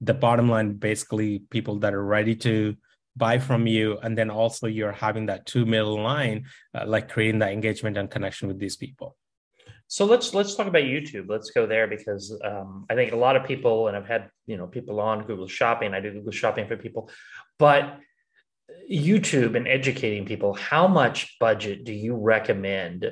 the 0.00 0.14
bottom 0.14 0.48
line, 0.48 0.74
basically 0.74 1.40
people 1.50 1.80
that 1.80 1.92
are 1.92 2.02
ready 2.02 2.34
to 2.34 2.74
buy 3.16 3.38
from 3.38 3.66
you, 3.66 3.98
and 3.98 4.16
then 4.16 4.30
also 4.30 4.66
you're 4.66 4.92
having 4.92 5.26
that 5.26 5.44
two 5.44 5.66
middle 5.66 6.00
line, 6.00 6.46
uh, 6.74 6.86
like 6.86 7.10
creating 7.10 7.40
that 7.40 7.52
engagement 7.52 7.98
and 7.98 8.10
connection 8.10 8.48
with 8.48 8.58
these 8.58 8.76
people. 8.76 9.16
So 9.88 10.04
let's 10.04 10.32
let's 10.32 10.54
talk 10.54 10.68
about 10.68 10.84
YouTube. 10.84 11.28
Let's 11.28 11.50
go 11.50 11.66
there 11.66 11.88
because 11.88 12.40
um, 12.44 12.86
I 12.88 12.94
think 12.94 13.12
a 13.12 13.16
lot 13.16 13.34
of 13.34 13.44
people, 13.44 13.88
and 13.88 13.96
I've 13.96 14.06
had 14.06 14.30
you 14.46 14.56
know 14.56 14.68
people 14.68 15.00
on 15.00 15.26
Google 15.26 15.48
Shopping. 15.48 15.92
I 15.92 16.00
do 16.00 16.12
Google 16.12 16.32
Shopping 16.32 16.68
for 16.68 16.76
people, 16.76 17.10
but 17.58 17.98
YouTube 18.88 19.56
and 19.56 19.66
educating 19.66 20.24
people. 20.24 20.54
How 20.54 20.86
much 20.86 21.36
budget 21.40 21.84
do 21.84 21.92
you 21.92 22.14
recommend 22.14 23.10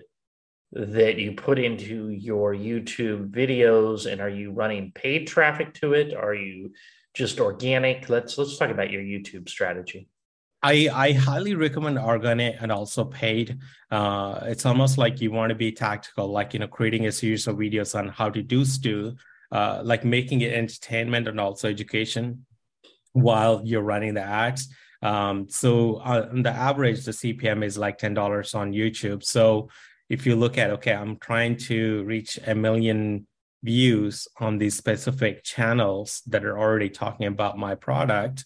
that 0.73 1.19
you 1.19 1.33
put 1.33 1.59
into 1.59 2.11
your 2.11 2.55
YouTube 2.55 3.31
videos 3.31 4.11
and 4.11 4.21
are 4.21 4.29
you 4.29 4.53
running 4.53 4.93
paid 4.93 5.27
traffic 5.27 5.75
to 5.75 5.95
it? 5.95 6.15
Are 6.15 6.35
you 6.35 6.73
just 7.15 7.41
organic? 7.41 8.09
Let's 8.09 8.37
let's 8.37 8.59
talk 8.59 8.71
about 8.71 8.91
your 8.91 9.03
YouTube 9.03 9.49
strategy. 9.49 10.09
I, 10.63 10.89
I 10.93 11.13
highly 11.13 11.55
recommend 11.55 11.99
organic 11.99 12.57
and 12.61 12.73
also 12.73 13.05
paid. 13.05 13.59
Uh, 13.91 14.41
it's 14.43 14.67
almost 14.67 14.99
like 14.99 15.21
you 15.21 15.31
want 15.31 15.51
to 15.51 15.55
be 15.55 15.71
tactical, 15.71 16.29
like 16.29 16.53
you 16.53 16.59
know, 16.59 16.67
creating 16.67 17.07
a 17.07 17.13
series 17.13 17.47
of 17.47 17.57
videos 17.57 17.97
on 17.97 18.09
how 18.09 18.29
to 18.29 18.43
do 18.43 18.65
stew, 18.65 19.15
uh, 19.53 19.81
like 19.85 20.05
making 20.05 20.41
it 20.41 20.53
entertainment 20.53 21.29
and 21.29 21.39
also 21.39 21.69
education 21.69 22.45
while 23.13 23.63
you're 23.65 23.83
running 23.83 24.15
the 24.15 24.23
ads. 24.23 24.69
Um, 25.01 25.49
so 25.49 25.97
uh, 25.97 26.29
on 26.31 26.43
the 26.43 26.51
average, 26.51 27.05
the 27.05 27.13
CPM 27.13 27.65
is 27.65 27.79
like 27.79 27.99
ten 27.99 28.15
dollars 28.15 28.55
on 28.55 28.73
YouTube. 28.73 29.23
So 29.23 29.69
if 30.09 30.27
you 30.27 30.37
look 30.37 30.59
at 30.59 30.71
okay 30.71 30.95
i'm 30.95 31.17
trying 31.19 31.57
to 31.57 32.05
reach 32.05 32.39
a 32.47 32.55
million 32.55 33.27
views 33.63 34.29
on 34.39 34.59
these 34.59 34.77
specific 34.77 35.43
channels 35.43 36.23
that 36.27 36.45
are 36.45 36.59
already 36.59 36.89
talking 36.89 37.27
about 37.27 37.59
my 37.59 37.75
product 37.75 38.45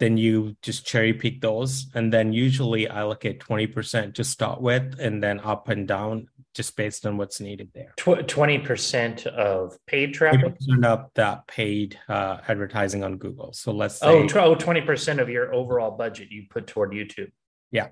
then 0.00 0.16
you 0.16 0.56
just 0.60 0.84
cherry 0.84 1.12
pick 1.12 1.40
those. 1.40 1.86
And 1.94 2.12
then 2.12 2.32
usually 2.32 2.88
i 2.88 3.04
look 3.04 3.24
at 3.24 3.38
20% 3.38 4.14
to 4.14 4.24
start 4.24 4.60
with 4.60 4.98
and 4.98 5.22
then 5.22 5.40
up 5.40 5.68
and 5.68 5.86
down 5.86 6.28
just 6.54 6.76
based 6.76 7.04
on 7.06 7.16
what's 7.16 7.40
needed 7.40 7.70
there. 7.74 7.92
20% 7.96 9.26
of 9.26 9.76
paid 9.86 10.14
traffic? 10.14 10.56
of 10.84 11.10
that 11.14 11.46
paid 11.48 11.98
uh, 12.08 12.38
advertising 12.46 13.02
on 13.02 13.16
google. 13.18 13.52
So 13.52 13.72
let's 13.72 14.00
oh, 14.02 14.26
say 14.26 14.38
oh 14.38 14.54
20% 14.54 15.20
of 15.20 15.28
your 15.28 15.54
overall 15.54 15.92
budget 15.92 16.30
you 16.30 16.44
put 16.50 16.66
toward 16.66 16.92
youtube? 16.92 17.30
Yeah 17.70 17.88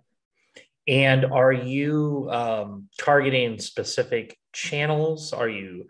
and 0.88 1.24
are 1.24 1.52
you 1.52 2.28
um, 2.30 2.88
targeting 2.98 3.58
specific 3.58 4.36
channels? 4.52 5.32
Are 5.32 5.48
you 5.48 5.86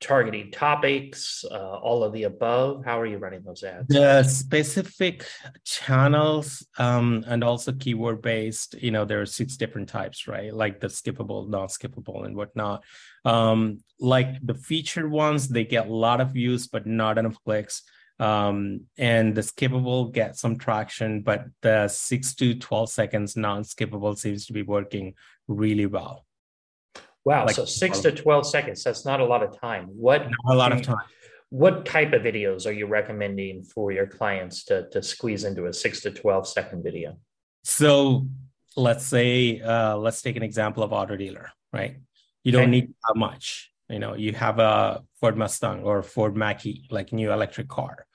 targeting 0.00 0.50
topics, 0.50 1.44
uh, 1.50 1.78
all 1.78 2.02
of 2.02 2.12
the 2.12 2.24
above? 2.24 2.84
How 2.84 3.00
are 3.00 3.06
you 3.06 3.18
running 3.18 3.42
those 3.44 3.62
ads? 3.62 3.86
The 3.88 4.24
specific 4.24 5.24
channels 5.64 6.66
um, 6.76 7.24
and 7.28 7.44
also 7.44 7.72
keyword 7.72 8.20
based, 8.20 8.74
you 8.82 8.90
know, 8.90 9.04
there 9.04 9.22
are 9.22 9.26
six 9.26 9.56
different 9.56 9.88
types, 9.88 10.26
right? 10.26 10.52
Like 10.52 10.80
the 10.80 10.88
skippable, 10.88 11.48
non 11.48 11.68
skippable, 11.68 12.26
and 12.26 12.36
whatnot. 12.36 12.82
Um, 13.24 13.78
like 14.00 14.44
the 14.44 14.54
featured 14.54 15.08
ones, 15.08 15.48
they 15.48 15.64
get 15.64 15.86
a 15.86 15.94
lot 15.94 16.20
of 16.20 16.32
views, 16.32 16.66
but 16.66 16.84
not 16.84 17.16
enough 17.16 17.36
clicks 17.44 17.82
um, 18.22 18.82
and 18.98 19.34
the 19.34 19.40
skippable 19.40 20.12
get 20.12 20.36
some 20.36 20.56
traction, 20.56 21.22
but 21.22 21.46
the 21.60 21.88
six 21.88 22.36
to 22.36 22.54
12 22.54 22.88
seconds 22.88 23.36
non-skippable 23.36 24.16
seems 24.16 24.46
to 24.46 24.52
be 24.52 24.62
working 24.62 25.14
really 25.48 25.86
well. 25.86 26.24
Wow. 27.24 27.46
Like, 27.46 27.56
so 27.56 27.64
six 27.64 27.98
to 28.00 28.12
12 28.12 28.46
seconds, 28.46 28.84
that's 28.84 29.04
not 29.04 29.18
a 29.18 29.24
lot 29.24 29.42
of 29.42 29.58
time. 29.58 29.86
What 29.86 30.28
a 30.48 30.54
lot 30.54 30.70
of 30.70 30.82
time. 30.82 31.04
What 31.50 31.84
type 31.84 32.12
of 32.12 32.22
videos 32.22 32.64
are 32.64 32.72
you 32.72 32.86
recommending 32.86 33.64
for 33.64 33.90
your 33.90 34.06
clients 34.06 34.64
to, 34.66 34.88
to 34.90 35.02
squeeze 35.02 35.42
into 35.42 35.66
a 35.66 35.72
six 35.72 36.00
to 36.02 36.12
12 36.12 36.46
second 36.46 36.84
video? 36.84 37.18
So 37.64 38.28
let's 38.76 39.04
say, 39.04 39.60
uh, 39.60 39.96
let's 39.96 40.22
take 40.22 40.36
an 40.36 40.44
example 40.44 40.84
of 40.84 40.92
auto 40.92 41.16
dealer, 41.16 41.50
right? 41.72 41.96
You 42.44 42.52
don't 42.52 42.62
okay. 42.62 42.70
need 42.70 42.94
that 43.08 43.16
much. 43.16 43.72
You 43.88 43.98
know, 43.98 44.14
you 44.14 44.32
have 44.32 44.60
a 44.60 45.02
Ford 45.20 45.36
Mustang 45.36 45.82
or 45.82 46.04
Ford 46.04 46.36
Mach-E, 46.36 46.86
like 46.90 47.12
new 47.12 47.32
electric 47.32 47.66
car 47.66 48.06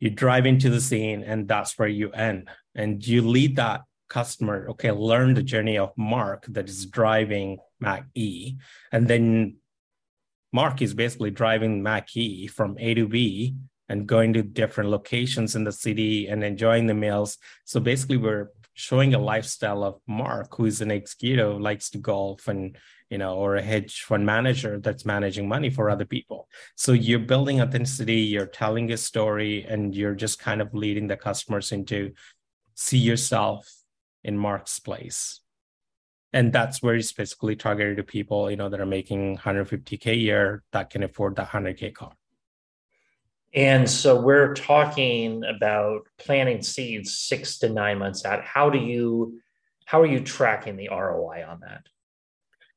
you 0.00 0.10
drive 0.10 0.46
into 0.46 0.70
the 0.70 0.80
scene 0.80 1.22
and 1.22 1.46
that's 1.46 1.78
where 1.78 1.88
you 1.88 2.10
end. 2.10 2.48
And 2.74 3.06
you 3.06 3.22
lead 3.22 3.56
that 3.56 3.82
customer 4.08 4.68
okay 4.68 4.90
learn 4.90 5.34
the 5.34 5.42
journey 5.42 5.78
of 5.78 5.96
mark 5.96 6.44
that 6.48 6.68
is 6.68 6.84
driving 6.86 7.58
mac 7.78 8.04
e. 8.14 8.56
And 8.90 9.06
then 9.06 9.56
mark 10.52 10.82
is 10.82 10.94
basically 10.94 11.30
driving 11.30 11.82
mac 11.82 12.16
e 12.16 12.48
from 12.48 12.76
a 12.78 12.94
to 12.94 13.06
b 13.06 13.54
and 13.88 14.06
going 14.06 14.32
to 14.32 14.42
different 14.42 14.90
locations 14.90 15.54
in 15.54 15.64
the 15.64 15.72
city 15.72 16.28
and 16.28 16.44
enjoying 16.44 16.86
the 16.86 16.94
meals. 16.94 17.38
So 17.64 17.80
basically 17.80 18.16
we're 18.16 18.50
showing 18.74 19.14
a 19.14 19.18
lifestyle 19.18 19.82
of 19.84 20.00
mark 20.06 20.56
who 20.56 20.64
is 20.64 20.80
an 20.80 20.90
executive 20.90 21.60
likes 21.60 21.90
to 21.90 21.98
golf 21.98 22.48
and 22.48 22.76
you 23.10 23.18
know, 23.18 23.34
or 23.34 23.56
a 23.56 23.62
hedge 23.62 24.02
fund 24.02 24.24
manager 24.24 24.78
that's 24.78 25.04
managing 25.04 25.48
money 25.48 25.68
for 25.68 25.90
other 25.90 26.04
people. 26.04 26.48
So 26.76 26.92
you're 26.92 27.18
building 27.18 27.60
authenticity, 27.60 28.20
you're 28.20 28.46
telling 28.46 28.90
a 28.92 28.96
story, 28.96 29.64
and 29.68 29.94
you're 29.94 30.14
just 30.14 30.38
kind 30.38 30.62
of 30.62 30.72
leading 30.72 31.08
the 31.08 31.16
customers 31.16 31.72
into 31.72 32.12
see 32.74 32.98
yourself 32.98 33.68
in 34.22 34.38
Mark's 34.38 34.78
place. 34.78 35.40
And 36.32 36.52
that's 36.52 36.78
very 36.78 37.02
specifically 37.02 37.56
targeted 37.56 37.96
to 37.96 38.04
people, 38.04 38.48
you 38.48 38.56
know, 38.56 38.68
that 38.68 38.80
are 38.80 38.86
making 38.86 39.38
150K 39.38 40.06
a 40.06 40.14
year 40.14 40.62
that 40.72 40.90
can 40.90 41.02
afford 41.02 41.34
that 41.36 41.48
100K 41.48 41.92
car. 41.92 42.12
And 43.52 43.90
so 43.90 44.20
we're 44.20 44.54
talking 44.54 45.42
about 45.44 46.02
planting 46.18 46.62
seeds 46.62 47.18
six 47.18 47.58
to 47.58 47.68
nine 47.68 47.98
months 47.98 48.24
out. 48.24 48.44
How 48.44 48.70
do 48.70 48.78
you, 48.78 49.40
how 49.86 50.00
are 50.00 50.06
you 50.06 50.20
tracking 50.20 50.76
the 50.76 50.88
ROI 50.88 51.44
on 51.48 51.58
that? 51.62 51.88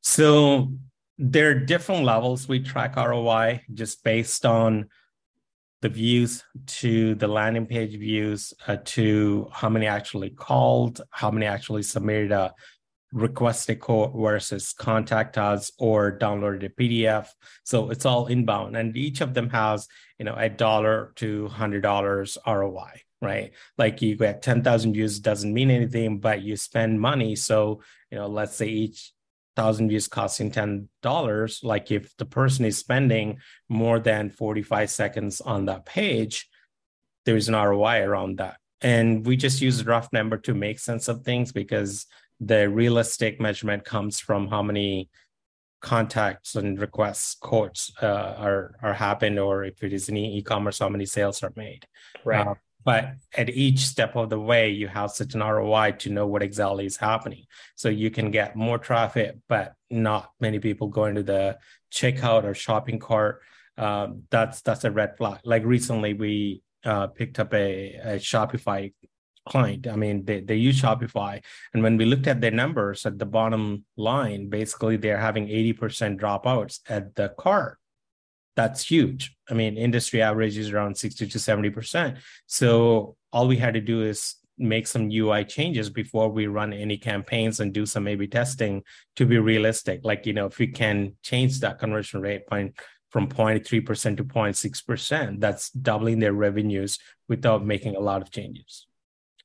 So 0.03 0.73
there 1.17 1.49
are 1.49 1.55
different 1.55 2.03
levels 2.03 2.47
we 2.47 2.59
track 2.59 2.97
ROI 2.97 3.61
just 3.73 4.03
based 4.03 4.45
on 4.45 4.89
the 5.81 5.89
views 5.89 6.43
to 6.65 7.15
the 7.15 7.27
landing 7.27 7.65
page 7.65 7.97
views 7.97 8.53
uh, 8.67 8.77
to 8.85 9.49
how 9.51 9.69
many 9.69 9.85
actually 9.85 10.29
called, 10.29 11.01
how 11.09 11.31
many 11.31 11.45
actually 11.45 11.83
submitted 11.83 12.31
a 12.31 12.53
requested 13.13 13.79
quote 13.79 14.13
versus 14.15 14.73
contact 14.73 15.37
us 15.37 15.71
or 15.77 16.17
downloaded 16.17 16.65
a 16.65 16.69
PDF. 16.69 17.27
So 17.63 17.89
it's 17.89 18.05
all 18.05 18.27
inbound, 18.27 18.75
and 18.75 18.95
each 18.97 19.21
of 19.21 19.33
them 19.33 19.49
has 19.51 19.87
you 20.19 20.25
know 20.25 20.35
a 20.35 20.49
dollar 20.49 21.13
to 21.17 21.47
hundred 21.47 21.81
dollars 21.81 22.37
ROI. 22.45 23.01
Right, 23.21 23.51
like 23.77 24.01
you 24.01 24.17
get 24.17 24.41
ten 24.41 24.63
thousand 24.63 24.93
views 24.93 25.19
doesn't 25.19 25.53
mean 25.53 25.71
anything, 25.71 26.19
but 26.19 26.41
you 26.41 26.57
spend 26.57 26.99
money. 26.99 27.35
So 27.35 27.81
you 28.11 28.17
know, 28.17 28.27
let's 28.27 28.55
say 28.55 28.67
each 28.67 29.13
thousand 29.55 29.89
views 29.89 30.07
costing 30.07 30.51
ten 30.51 30.89
dollars, 31.01 31.59
like 31.63 31.91
if 31.91 32.15
the 32.17 32.25
person 32.25 32.65
is 32.65 32.77
spending 32.77 33.37
more 33.69 33.99
than 33.99 34.29
45 34.29 34.89
seconds 34.89 35.41
on 35.41 35.65
that 35.65 35.85
page, 35.85 36.49
there 37.25 37.35
is 37.35 37.49
an 37.49 37.55
ROI 37.55 38.01
around 38.01 38.37
that. 38.37 38.57
And 38.81 39.25
we 39.25 39.37
just 39.37 39.61
use 39.61 39.79
a 39.79 39.85
rough 39.85 40.11
number 40.11 40.37
to 40.39 40.53
make 40.53 40.79
sense 40.79 41.07
of 41.07 41.23
things 41.23 41.51
because 41.51 42.05
the 42.39 42.69
realistic 42.69 43.39
measurement 43.39 43.85
comes 43.85 44.19
from 44.19 44.47
how 44.49 44.61
many 44.61 45.09
contacts 45.81 46.55
and 46.55 46.79
requests 46.79 47.35
quotes 47.35 47.91
uh, 48.01 48.35
are 48.37 48.75
are 48.81 48.93
happened 48.93 49.37
or 49.37 49.65
if 49.65 49.83
it 49.83 49.91
is 49.91 50.07
any 50.07 50.37
e-commerce 50.37 50.79
how 50.79 50.87
many 50.87 51.05
sales 51.05 51.43
are 51.43 51.51
made 51.57 51.85
right 52.23 52.47
uh, 52.47 52.55
but 52.83 53.13
at 53.37 53.49
each 53.49 53.79
step 53.79 54.15
of 54.15 54.29
the 54.29 54.39
way 54.39 54.69
you 54.69 54.87
have 54.87 55.11
such 55.11 55.33
an 55.33 55.41
roi 55.41 55.91
to 55.91 56.09
know 56.09 56.27
what 56.27 56.43
exactly 56.43 56.85
is 56.85 56.97
happening 56.97 57.45
so 57.75 57.89
you 57.89 58.09
can 58.09 58.31
get 58.31 58.55
more 58.55 58.77
traffic 58.77 59.37
but 59.47 59.73
not 59.89 60.31
many 60.39 60.59
people 60.59 60.87
going 60.87 61.15
to 61.15 61.23
the 61.23 61.57
checkout 61.91 62.43
or 62.43 62.53
shopping 62.53 62.99
cart 62.99 63.41
um, 63.77 64.23
that's 64.29 64.61
that's 64.61 64.83
a 64.83 64.91
red 64.91 65.17
flag 65.17 65.39
like 65.43 65.63
recently 65.63 66.13
we 66.13 66.61
uh, 66.85 67.07
picked 67.07 67.39
up 67.39 67.53
a, 67.53 67.95
a 67.95 68.15
shopify 68.15 68.91
client. 69.45 69.87
I 69.87 69.95
mean, 69.95 70.25
they, 70.25 70.41
they 70.41 70.55
use 70.55 70.81
Shopify. 70.81 71.43
And 71.73 71.83
when 71.83 71.97
we 71.97 72.05
looked 72.05 72.27
at 72.27 72.41
their 72.41 72.51
numbers 72.51 73.05
at 73.05 73.19
the 73.19 73.25
bottom 73.25 73.85
line, 73.97 74.49
basically 74.49 74.97
they're 74.97 75.17
having 75.17 75.47
80% 75.47 76.19
dropouts 76.19 76.79
at 76.87 77.15
the 77.15 77.29
cart. 77.37 77.77
That's 78.55 78.83
huge. 78.83 79.35
I 79.49 79.53
mean, 79.53 79.77
industry 79.77 80.21
average 80.21 80.57
is 80.57 80.71
around 80.71 80.95
60 80.95 81.27
to 81.27 81.37
70%. 81.37 82.17
So 82.45 83.15
all 83.31 83.47
we 83.47 83.57
had 83.57 83.73
to 83.73 83.81
do 83.81 84.03
is 84.03 84.35
make 84.57 84.85
some 84.85 85.09
UI 85.09 85.43
changes 85.43 85.89
before 85.89 86.29
we 86.29 86.45
run 86.45 86.71
any 86.73 86.97
campaigns 86.97 87.59
and 87.59 87.73
do 87.73 87.85
some 87.85 88.07
A/B 88.07 88.27
testing 88.27 88.83
to 89.15 89.25
be 89.25 89.39
realistic. 89.39 90.01
Like, 90.03 90.27
you 90.27 90.33
know, 90.33 90.45
if 90.45 90.59
we 90.59 90.67
can 90.67 91.15
change 91.23 91.59
that 91.61 91.79
conversion 91.79 92.21
rate 92.21 92.45
point 92.45 92.75
from 93.09 93.27
0.3% 93.27 94.17
to 94.17 94.23
0.6%, 94.23 95.39
that's 95.39 95.71
doubling 95.71 96.19
their 96.19 96.33
revenues 96.33 96.99
without 97.27 97.65
making 97.65 97.95
a 97.95 97.99
lot 97.99 98.21
of 98.21 98.29
changes. 98.29 98.87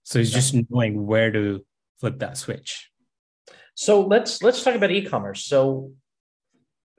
So 0.03 0.19
it's 0.19 0.31
just 0.31 0.55
knowing 0.71 1.07
where 1.07 1.31
to 1.31 1.65
flip 2.01 2.19
that 2.19 2.37
switch. 2.37 2.91
So 3.75 4.03
let's 4.03 4.43
let's 4.43 4.63
talk 4.63 4.75
about 4.75 4.91
e-commerce. 4.91 5.45
So 5.45 5.93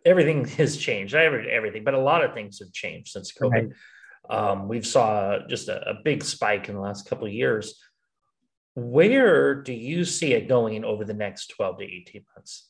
everything 0.06 0.46
has 0.46 0.78
changed. 0.78 1.16
Everything, 1.16 1.84
but 1.84 1.94
a 1.94 2.00
lot 2.00 2.24
of 2.24 2.34
things 2.34 2.60
have 2.60 2.72
changed 2.72 3.12
since 3.12 3.32
COVID. 3.34 3.52
Right. 3.52 3.70
Um, 4.30 4.68
we've 4.68 4.86
saw 4.86 5.40
just 5.48 5.70
a, 5.70 5.90
a, 5.90 5.94
big 6.04 6.24
spike 6.24 6.70
in 6.70 6.76
the 6.76 6.82
last 6.82 7.10
couple 7.10 7.26
of 7.26 7.34
years. 7.34 7.82
Where 8.76 9.56
do 9.56 9.74
you 9.74 10.06
see 10.06 10.34
it 10.34 10.48
going 10.48 10.86
over 10.86 11.04
the 11.04 11.16
next 11.16 11.48
12 11.56 11.80
to 11.80 11.84
18 11.84 12.26
months? 12.36 12.70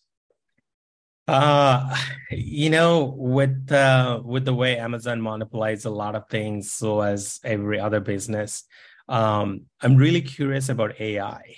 Uh, 1.28 1.96
you 2.32 2.70
know, 2.70 3.14
with 3.16 3.72
uh, 3.72 4.22
with 4.24 4.46
the 4.46 4.54
way 4.54 4.78
Amazon 4.78 5.22
monopolizes 5.22 5.86
a 5.86 5.90
lot 5.90 6.16
of 6.16 6.28
things, 6.28 6.72
so 6.72 7.02
as 7.02 7.40
every 7.44 7.80
other 7.80 8.00
business, 8.00 8.64
um, 9.08 9.66
I'm 9.82 9.96
really 9.96 10.22
curious 10.22 10.70
about 10.70 11.00
AI. 11.00 11.56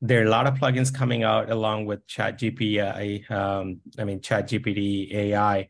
There 0.00 0.22
are 0.22 0.26
a 0.26 0.30
lot 0.30 0.46
of 0.46 0.54
plugins 0.54 0.94
coming 0.94 1.24
out 1.24 1.50
along 1.50 1.86
with 1.86 2.06
ChatGPT. 2.06 3.28
Um, 3.30 3.80
I 3.98 4.04
mean, 4.04 4.20
ChatGPT 4.20 5.12
AI. 5.12 5.68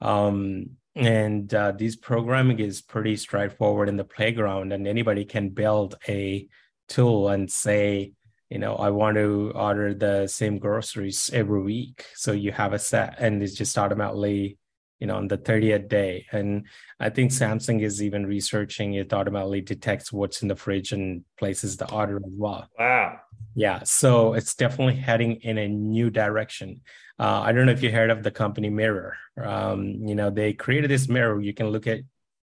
Um, 0.00 0.76
and 0.94 1.52
uh, 1.54 1.72
this 1.72 1.96
programming 1.96 2.58
is 2.58 2.82
pretty 2.82 3.16
straightforward 3.16 3.88
in 3.88 3.96
the 3.96 4.04
playground, 4.04 4.72
and 4.72 4.86
anybody 4.86 5.24
can 5.24 5.48
build 5.48 5.94
a 6.06 6.46
tool 6.88 7.28
and 7.28 7.50
say, 7.50 8.12
you 8.50 8.58
know, 8.58 8.76
I 8.76 8.90
want 8.90 9.16
to 9.16 9.52
order 9.54 9.94
the 9.94 10.26
same 10.26 10.58
groceries 10.58 11.30
every 11.32 11.62
week. 11.62 12.04
So 12.14 12.32
you 12.32 12.52
have 12.52 12.74
a 12.74 12.78
set, 12.78 13.14
and 13.18 13.42
it's 13.42 13.54
just 13.54 13.78
automatically 13.78 14.58
you 15.02 15.08
know 15.08 15.16
on 15.16 15.26
the 15.26 15.36
30th 15.36 15.88
day. 15.88 16.26
And 16.30 16.66
i 17.00 17.08
think 17.10 17.32
samsung 17.32 17.82
is 17.82 18.00
even 18.06 18.24
researching 18.36 18.94
it 18.94 19.12
automatically 19.12 19.60
detects 19.60 20.12
what's 20.12 20.42
in 20.42 20.48
the 20.48 20.54
fridge 20.64 20.92
and 20.92 21.24
places 21.40 21.76
the 21.76 21.90
order 21.90 22.18
as 22.18 22.32
well. 22.44 22.68
Wow. 22.78 23.18
Yeah 23.66 23.80
so 23.82 24.34
it's 24.34 24.54
definitely 24.54 24.98
heading 25.08 25.32
in 25.50 25.58
a 25.58 25.68
new 25.68 26.08
direction. 26.22 26.82
Uh, 27.18 27.40
i 27.46 27.50
don't 27.50 27.66
know 27.66 27.72
if 27.78 27.82
you 27.82 27.90
heard 27.90 28.10
of 28.10 28.22
the 28.22 28.30
company 28.30 28.70
mirror. 28.70 29.16
Um, 29.52 29.80
you 30.08 30.14
know 30.14 30.30
they 30.30 30.52
created 30.52 30.90
this 30.92 31.08
mirror. 31.08 31.40
You 31.40 31.54
can 31.58 31.68
look 31.74 31.88
at 31.88 32.00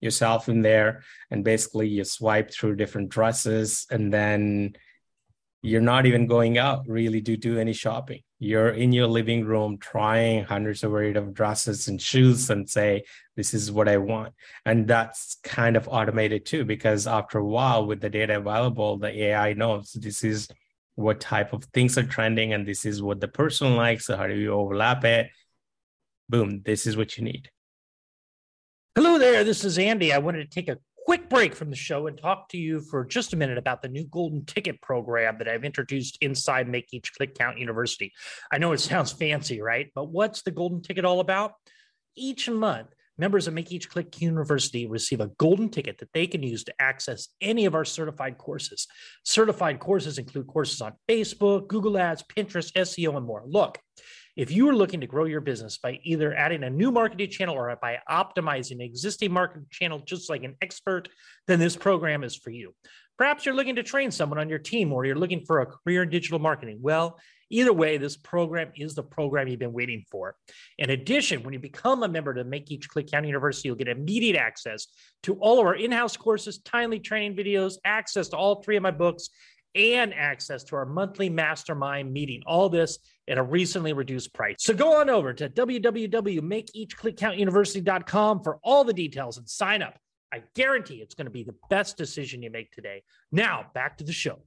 yourself 0.02 0.50
in 0.50 0.62
there 0.62 1.04
and 1.30 1.46
basically 1.54 1.88
you 1.88 2.04
swipe 2.04 2.52
through 2.52 2.76
different 2.76 3.10
dresses 3.10 3.86
and 3.92 4.12
then 4.12 4.74
you're 5.64 5.82
not 5.82 6.06
even 6.06 6.26
going 6.26 6.58
out 6.58 6.84
really 6.88 7.22
to 7.22 7.38
do 7.38 7.60
any 7.60 7.74
shopping. 7.74 8.22
You're 8.40 8.70
in 8.70 8.92
your 8.92 9.06
living 9.06 9.46
room 9.46 9.78
trying 9.78 10.44
hundreds 10.44 10.84
of 10.84 10.92
variety 10.92 11.20
of 11.20 11.34
dresses 11.34 11.88
and 11.88 12.02
shoes 12.02 12.50
and 12.50 12.68
say, 12.68 13.04
this 13.36 13.54
is 13.54 13.72
what 13.72 13.88
I 13.88 13.98
want. 13.98 14.34
And 14.66 14.88
that's 14.88 15.38
kind 15.44 15.78
of 15.78 15.88
automated 15.88 16.48
too, 16.48 16.66
because 16.66 17.06
after 17.06 17.38
a 17.38 17.46
while 17.46 17.86
with 17.86 18.02
the 18.02 18.10
data 18.10 18.38
available, 18.38 18.98
the 18.98 19.26
AI 19.26 19.54
knows 19.54 19.92
this 19.92 20.24
is 20.24 20.48
what 20.96 21.20
type 21.20 21.54
of 21.54 21.64
things 21.66 21.98
are 21.98 22.04
trending 22.04 22.54
and 22.54 22.68
this 22.68 22.84
is 22.84 23.02
what 23.04 23.20
the 23.20 23.28
person 23.28 23.76
likes. 23.76 24.06
So 24.06 24.18
how 24.18 24.26
do 24.26 24.36
you 24.36 24.54
overlap 24.54 25.04
it? 25.06 25.30
Boom, 26.28 26.64
this 26.64 26.88
is 26.88 26.98
what 26.98 27.18
you 27.18 27.24
need. 27.24 27.50
Hello 28.96 29.20
there, 29.20 29.44
this 29.44 29.64
is 29.64 29.78
Andy. 29.78 30.12
I 30.12 30.18
wanted 30.18 30.50
to 30.50 30.54
take 30.54 30.70
a 30.70 30.78
quick 31.06 31.30
break 31.30 31.56
from 31.56 31.70
the 31.70 31.76
show 31.76 32.08
and 32.08 32.18
talk 32.18 32.50
to 32.50 32.58
you 32.58 32.82
for 32.82 33.06
just 33.06 33.34
a 33.34 33.38
minute 33.38 33.58
about 33.58 33.82
the 33.82 33.88
new 33.88 34.06
golden 34.06 34.46
ticket 34.46 34.82
program 34.82 35.38
that 35.40 35.48
I've 35.48 35.66
introduced 35.66 36.18
inside 36.22 36.68
Make 36.68 36.88
Each 36.92 37.14
Click 37.14 37.36
Count 37.36 37.58
University. 37.58 38.12
I 38.52 38.58
know 38.58 38.72
it 38.72 38.80
sounds 38.80 39.12
fancy, 39.12 39.62
right? 39.62 39.90
But 39.96 40.10
what's 40.10 40.42
the 40.44 40.52
golden 40.52 40.82
ticket 40.82 41.06
all 41.06 41.20
about? 41.20 41.54
Each 42.16 42.50
month, 42.50 42.90
members 43.18 43.48
of 43.48 43.54
Make 43.54 43.72
Each 43.72 43.90
Click 43.90 44.22
University 44.22 44.86
receive 44.88 45.22
a 45.22 45.32
golden 45.38 45.70
ticket 45.70 45.98
that 46.00 46.14
they 46.14 46.28
can 46.28 46.44
use 46.44 46.64
to 46.66 46.74
access 46.80 47.30
any 47.40 47.66
of 47.66 47.76
our 47.76 47.86
certified 47.86 48.38
courses. 48.38 48.88
Certified 49.24 49.80
courses 49.80 50.18
include 50.18 50.48
courses 50.48 50.82
on 50.82 50.94
Facebook, 51.10 51.68
Google 51.68 51.98
Ads, 51.98 52.24
Pinterest, 52.24 52.72
SEO, 52.74 53.18
and 53.18 53.26
more. 53.26 53.44
Look, 53.46 53.80
if 54.36 54.52
you 54.52 54.70
are 54.70 54.76
looking 54.76 55.02
to 55.02 55.08
grow 55.08 55.26
your 55.26 55.42
business 55.42 55.78
by 55.78 56.00
either 56.04 56.34
adding 56.34 56.64
a 56.64 56.70
new 56.70 56.92
marketing 56.92 57.30
channel 57.30 57.56
or 57.56 57.76
by 57.82 58.00
optimizing 58.10 58.74
an 58.74 58.82
existing 58.82 59.32
marketing 59.32 59.68
channel 59.70 60.00
just 60.00 60.30
like 60.30 60.44
an 60.44 60.56
expert, 60.62 61.10
then 61.48 61.60
this 61.60 61.76
program 61.76 62.24
is 62.24 62.36
for 62.36 62.50
you. 62.50 62.74
Perhaps 63.18 63.46
you're 63.46 63.56
looking 63.56 63.76
to 63.76 63.84
train 63.84 64.10
someone 64.10 64.40
on 64.40 64.50
your 64.50 64.60
team 64.60 64.92
or 64.92 65.06
you're 65.06 65.16
looking 65.16 65.46
for 65.46 65.62
a 65.62 65.66
career 65.66 66.04
in 66.04 66.10
digital 66.10 66.40
marketing. 66.40 66.80
Well, 66.82 67.20
either 67.52 67.74
way, 67.74 67.98
this 67.98 68.18
program 68.18 68.72
is 68.76 68.96
the 68.96 69.04
program 69.04 69.48
you've 69.48 69.60
been 69.60 69.74
waiting 69.74 70.04
for. 70.10 70.36
In 70.80 70.90
addition, 70.90 71.44
when 71.44 71.54
you 71.54 71.60
become 71.60 72.02
a 72.02 72.08
member 72.08 72.34
to 72.34 72.44
Make 72.44 72.72
Each 72.72 72.90
Click 72.90 73.12
Count 73.12 73.28
University, 73.28 73.68
you'll 73.68 73.76
get 73.76 73.90
immediate 73.90 74.38
access 74.38 74.88
to 75.24 75.36
all 75.36 75.60
of 75.60 75.66
our 75.68 75.76
in 75.76 75.92
house 75.92 76.18
courses, 76.18 76.60
timely 76.60 77.00
training 77.00 77.36
videos, 77.36 77.76
access 77.86 78.30
to 78.30 78.38
all 78.38 78.64
three 78.64 78.78
of 78.78 78.84
my 78.84 78.92
books, 78.92 79.30
and 79.76 80.14
access 80.14 80.64
to 80.66 80.76
our 80.76 80.86
monthly 80.86 81.30
mastermind 81.30 82.12
meeting. 82.12 82.44
All 82.46 82.68
this 82.70 83.00
at 83.28 83.38
a 83.38 83.44
recently 83.44 83.94
reduced 83.94 84.34
price. 84.34 84.58
So 84.60 84.74
go 84.74 85.00
on 85.00 85.10
over 85.10 85.34
to 85.34 85.50
www.makeeachclickcountuniversity.com 85.50 88.44
for 88.44 88.60
all 88.64 88.84
the 88.84 88.94
details 88.94 89.38
and 89.38 89.50
sign 89.50 89.82
up. 89.82 89.98
I 90.34 90.44
guarantee 90.56 90.96
it's 90.96 91.16
going 91.16 91.26
to 91.26 91.32
be 91.32 91.44
the 91.44 91.56
best 91.70 91.98
decision 91.98 92.42
you 92.42 92.50
make 92.50 92.72
today. 92.72 93.04
Now, 93.32 93.68
back 93.74 93.98
to 93.98 94.04
the 94.04 94.14
show. 94.14 94.40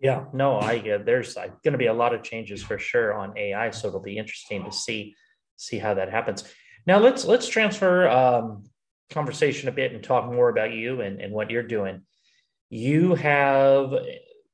Yeah, 0.00 0.24
no, 0.32 0.56
I 0.56 0.78
uh, 0.78 0.98
there's 1.04 1.36
uh, 1.36 1.48
going 1.62 1.72
to 1.72 1.78
be 1.78 1.86
a 1.86 1.94
lot 1.94 2.12
of 2.12 2.24
changes 2.24 2.62
for 2.62 2.76
sure 2.76 3.14
on 3.14 3.38
AI, 3.38 3.70
so 3.70 3.86
it'll 3.86 4.00
be 4.00 4.18
interesting 4.18 4.64
to 4.64 4.72
see 4.72 5.14
see 5.56 5.78
how 5.78 5.94
that 5.94 6.10
happens. 6.10 6.42
Now 6.86 6.98
let's 6.98 7.24
let's 7.24 7.46
transfer 7.46 8.08
um, 8.08 8.64
conversation 9.10 9.68
a 9.68 9.72
bit 9.72 9.92
and 9.92 10.02
talk 10.02 10.30
more 10.30 10.48
about 10.48 10.72
you 10.72 11.02
and, 11.02 11.20
and 11.20 11.32
what 11.32 11.50
you're 11.50 11.62
doing. 11.62 12.02
You 12.68 13.14
have 13.14 13.94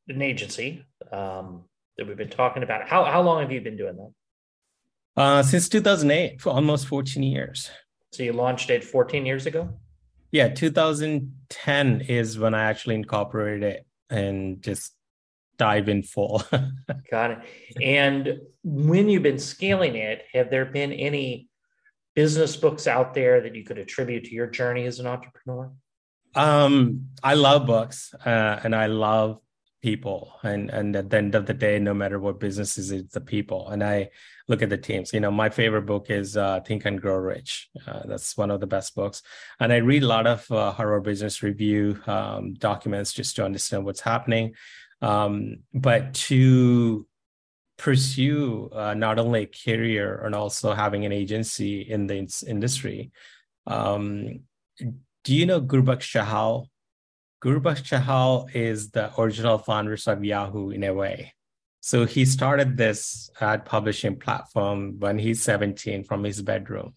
an 0.09 0.23
agency 0.23 0.85
um, 1.12 1.64
that 1.97 2.07
we've 2.07 2.16
been 2.16 2.31
talking 2.31 2.62
about. 2.62 2.88
How, 2.88 3.05
how 3.05 3.23
long 3.23 3.42
have 3.42 3.53
you 3.53 3.61
been 3.61 3.77
doing 3.77 3.97
that? 3.97 4.12
Uh, 5.21 5.42
since 5.42 5.68
2008, 5.68 6.40
for 6.40 6.51
almost 6.51 6.87
14 6.87 7.23
years. 7.23 7.71
So 8.12 8.23
you 8.23 8.33
launched 8.33 8.71
it 8.71 8.85
14 8.85 9.27
years 9.27 9.47
ago? 9.47 9.68
Yeah, 10.31 10.49
2010 10.49 12.01
is 12.03 12.38
when 12.38 12.55
I 12.55 12.64
actually 12.64 12.94
incorporated 12.94 13.62
it 13.62 13.87
and 14.11 14.62
just 14.62 14.94
dive 15.57 15.88
in 15.88 16.03
full. 16.03 16.42
Got 17.11 17.33
it. 17.33 17.38
And 17.83 18.40
when 18.62 19.09
you've 19.09 19.23
been 19.23 19.38
scaling 19.38 19.97
it, 19.97 20.23
have 20.33 20.51
there 20.51 20.66
been 20.66 20.92
any 20.92 21.49
business 22.14 22.57
books 22.57 22.87
out 22.87 23.14
there 23.14 23.40
that 23.40 23.55
you 23.55 23.64
could 23.64 23.79
attribute 23.79 24.25
to 24.25 24.35
your 24.35 24.47
journey 24.47 24.85
as 24.87 25.01
an 25.01 25.07
entrepreneur? 25.07 25.73
Um, 26.35 27.09
I 27.23 27.35
love 27.35 27.66
books 27.66 28.14
uh, 28.25 28.61
and 28.62 28.75
I 28.75 28.87
love 28.87 29.40
people 29.81 30.35
and 30.43 30.71
and 30.71 30.97
at 30.97 31.09
the 31.09 31.17
end 31.17 31.35
of 31.37 31.47
the 31.47 31.55
day 31.55 31.79
no 31.79 31.95
matter 31.95 32.19
what 32.19 32.41
business 32.41 32.77
is 32.79 32.91
it's 32.91 33.14
the 33.14 33.21
people. 33.21 33.69
And 33.69 33.83
i 33.83 34.11
look 34.49 34.62
at 34.62 34.71
the 34.71 34.79
teams. 34.79 35.12
You 35.12 35.21
know 35.21 35.31
my 35.31 35.51
favorite 35.51 35.87
book 35.87 36.11
is 36.11 36.37
uh, 36.37 36.61
think 36.61 36.85
and 36.85 37.01
grow 37.01 37.17
rich. 37.17 37.69
Uh, 37.87 38.03
that's 38.07 38.37
one 38.37 38.51
of 38.51 38.61
the 38.61 38.67
best 38.67 38.95
books. 38.95 39.23
And 39.61 39.73
i 39.73 39.77
read 39.77 40.03
a 40.03 40.09
lot 40.09 40.27
of 40.27 40.51
uh, 40.51 40.73
harvard 40.73 41.05
business 41.05 41.43
review 41.43 42.01
um, 42.07 42.55
documents 42.55 43.12
just 43.12 43.37
to 43.37 43.45
understand 43.45 43.85
what's 43.85 44.01
happening. 44.01 44.55
Um, 45.01 45.59
but 45.73 46.14
to 46.29 47.07
pursue 47.77 48.69
uh, 48.73 48.95
not 48.95 49.21
only 49.21 49.43
a 49.43 49.47
career 49.47 50.21
and 50.25 50.35
also 50.35 50.75
having 50.75 51.05
an 51.05 51.12
agency 51.12 51.81
in 51.83 52.09
the 52.09 52.29
industry 52.49 53.12
um, 53.69 54.41
do 55.23 55.35
you 55.35 55.47
know 55.47 55.61
gurbaksh 55.61 56.11
chahal 56.12 56.67
Gurbaksh 57.42 57.85
Chahal 57.85 58.53
is 58.55 58.90
the 58.90 59.12
original 59.20 59.59
founders 59.59 60.09
of 60.09 60.24
Yahoo 60.24 60.70
in 60.70 60.83
a 60.83 60.92
way. 60.92 61.35
So 61.81 62.05
he 62.05 62.24
started 62.24 62.77
this 62.77 63.31
ad 63.40 63.64
publishing 63.64 64.18
platform 64.18 64.98
when 64.98 65.18
he's 65.18 65.42
17 65.42 66.05
from 66.05 66.24
his 66.24 66.42
bedroom. 66.42 66.94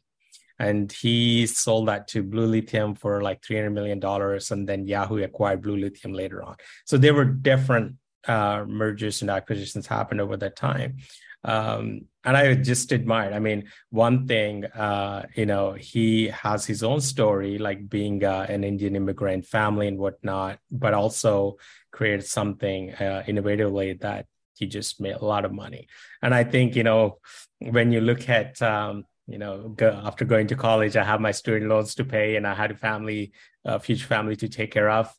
And 0.57 0.91
he 0.91 1.47
sold 1.47 1.87
that 1.87 2.07
to 2.09 2.23
Blue 2.23 2.45
Lithium 2.45 2.95
for 2.95 3.21
like 3.21 3.41
$300 3.41 3.71
million. 3.71 4.03
And 4.51 4.67
then 4.67 4.87
Yahoo 4.87 5.23
acquired 5.23 5.61
Blue 5.61 5.77
Lithium 5.77 6.13
later 6.13 6.43
on. 6.43 6.55
So 6.85 6.97
there 6.97 7.13
were 7.13 7.25
different 7.25 7.95
uh, 8.27 8.65
mergers 8.67 9.21
and 9.21 9.31
acquisitions 9.31 9.87
happened 9.87 10.21
over 10.21 10.37
that 10.37 10.55
time. 10.55 10.97
Um, 11.43 12.05
and 12.23 12.37
I 12.37 12.53
just 12.53 12.91
admired. 12.91 13.33
I 13.33 13.39
mean, 13.39 13.69
one 13.89 14.27
thing, 14.27 14.65
uh, 14.65 15.25
you 15.35 15.45
know, 15.47 15.73
he 15.73 16.27
has 16.27 16.65
his 16.65 16.83
own 16.83 17.01
story, 17.01 17.57
like 17.57 17.89
being 17.89 18.23
uh, 18.23 18.45
an 18.47 18.63
Indian 18.63 18.95
immigrant 18.95 19.45
family 19.45 19.87
and 19.87 19.97
whatnot, 19.97 20.59
but 20.69 20.93
also 20.93 21.57
created 21.91 22.25
something 22.25 22.93
uh, 22.93 23.23
innovatively 23.27 23.99
that 24.01 24.27
he 24.55 24.67
just 24.67 25.01
made 25.01 25.15
a 25.15 25.25
lot 25.25 25.45
of 25.45 25.51
money. 25.51 25.87
And 26.21 26.35
I 26.35 26.43
think, 26.43 26.75
you 26.75 26.83
know, 26.83 27.17
when 27.59 27.91
you 27.91 28.01
look 28.01 28.29
at, 28.29 28.61
um, 28.61 29.05
you 29.27 29.39
know, 29.39 29.69
go, 29.69 29.99
after 30.03 30.25
going 30.25 30.47
to 30.47 30.55
college, 30.55 30.95
I 30.95 31.03
have 31.03 31.21
my 31.21 31.31
student 31.31 31.71
loans 31.71 31.95
to 31.95 32.05
pay 32.05 32.35
and 32.35 32.45
I 32.45 32.53
had 32.53 32.69
a 32.69 32.75
family, 32.75 33.31
a 33.65 33.79
future 33.79 34.05
family 34.05 34.35
to 34.35 34.47
take 34.47 34.71
care 34.71 34.89
of. 34.89 35.11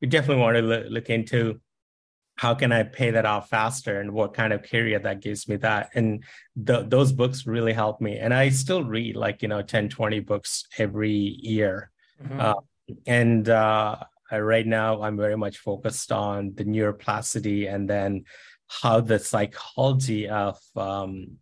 You 0.00 0.08
definitely 0.08 0.42
want 0.42 0.56
to 0.56 0.62
look 0.90 1.10
into 1.10 1.60
how 2.36 2.54
can 2.54 2.70
I 2.70 2.82
pay 2.82 3.10
that 3.12 3.24
off 3.24 3.48
faster 3.48 4.00
and 4.00 4.12
what 4.12 4.34
kind 4.34 4.52
of 4.52 4.62
career 4.62 4.98
that 4.98 5.20
gives 5.20 5.48
me 5.48 5.56
that. 5.56 5.90
And 5.94 6.22
those 6.54 7.10
books 7.12 7.46
really 7.46 7.72
helped 7.72 8.02
me. 8.02 8.18
And 8.18 8.32
I 8.32 8.50
still 8.50 8.84
read 8.84 9.16
like, 9.16 9.40
you 9.40 9.48
know, 9.48 9.62
10, 9.62 9.88
20 9.88 10.20
books 10.20 10.64
every 10.78 11.12
year. 11.14 11.90
Mm-hmm. 12.22 12.40
Uh, 12.40 12.54
and 13.06 13.48
uh, 13.48 13.96
right 14.30 14.66
now 14.66 15.02
I'm 15.02 15.16
very 15.16 15.36
much 15.36 15.58
focused 15.58 16.12
on 16.12 16.52
the 16.54 16.64
neuroplasticity 16.64 17.72
and 17.72 17.88
then 17.88 18.24
how 18.68 19.00
the 19.00 19.18
psychology 19.18 20.28
of 20.28 20.58
um, 20.76 21.38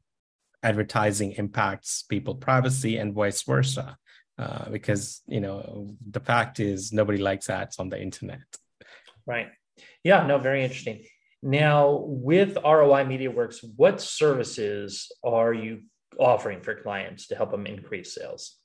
advertising 0.62 1.32
impacts 1.32 2.02
people 2.02 2.36
privacy 2.36 2.98
and 2.98 3.14
vice 3.14 3.42
versa. 3.42 3.98
Uh, 4.36 4.68
because, 4.70 5.22
you 5.26 5.40
know, 5.40 5.94
the 6.10 6.18
fact 6.18 6.58
is 6.58 6.92
nobody 6.92 7.18
likes 7.18 7.48
ads 7.50 7.78
on 7.78 7.88
the 7.88 8.00
internet. 8.00 8.40
Right. 9.26 9.48
Yeah, 10.04 10.26
no, 10.26 10.38
very 10.38 10.62
interesting. 10.62 11.04
Now, 11.42 12.04
with 12.06 12.56
ROI 12.56 13.04
MediaWorks, 13.04 13.64
what 13.76 14.00
services 14.00 15.10
are 15.24 15.52
you 15.52 15.82
offering 16.18 16.60
for 16.62 16.74
clients 16.74 17.26
to 17.28 17.34
help 17.34 17.50
them 17.50 17.66
increase 17.66 18.14
sales? 18.14 18.56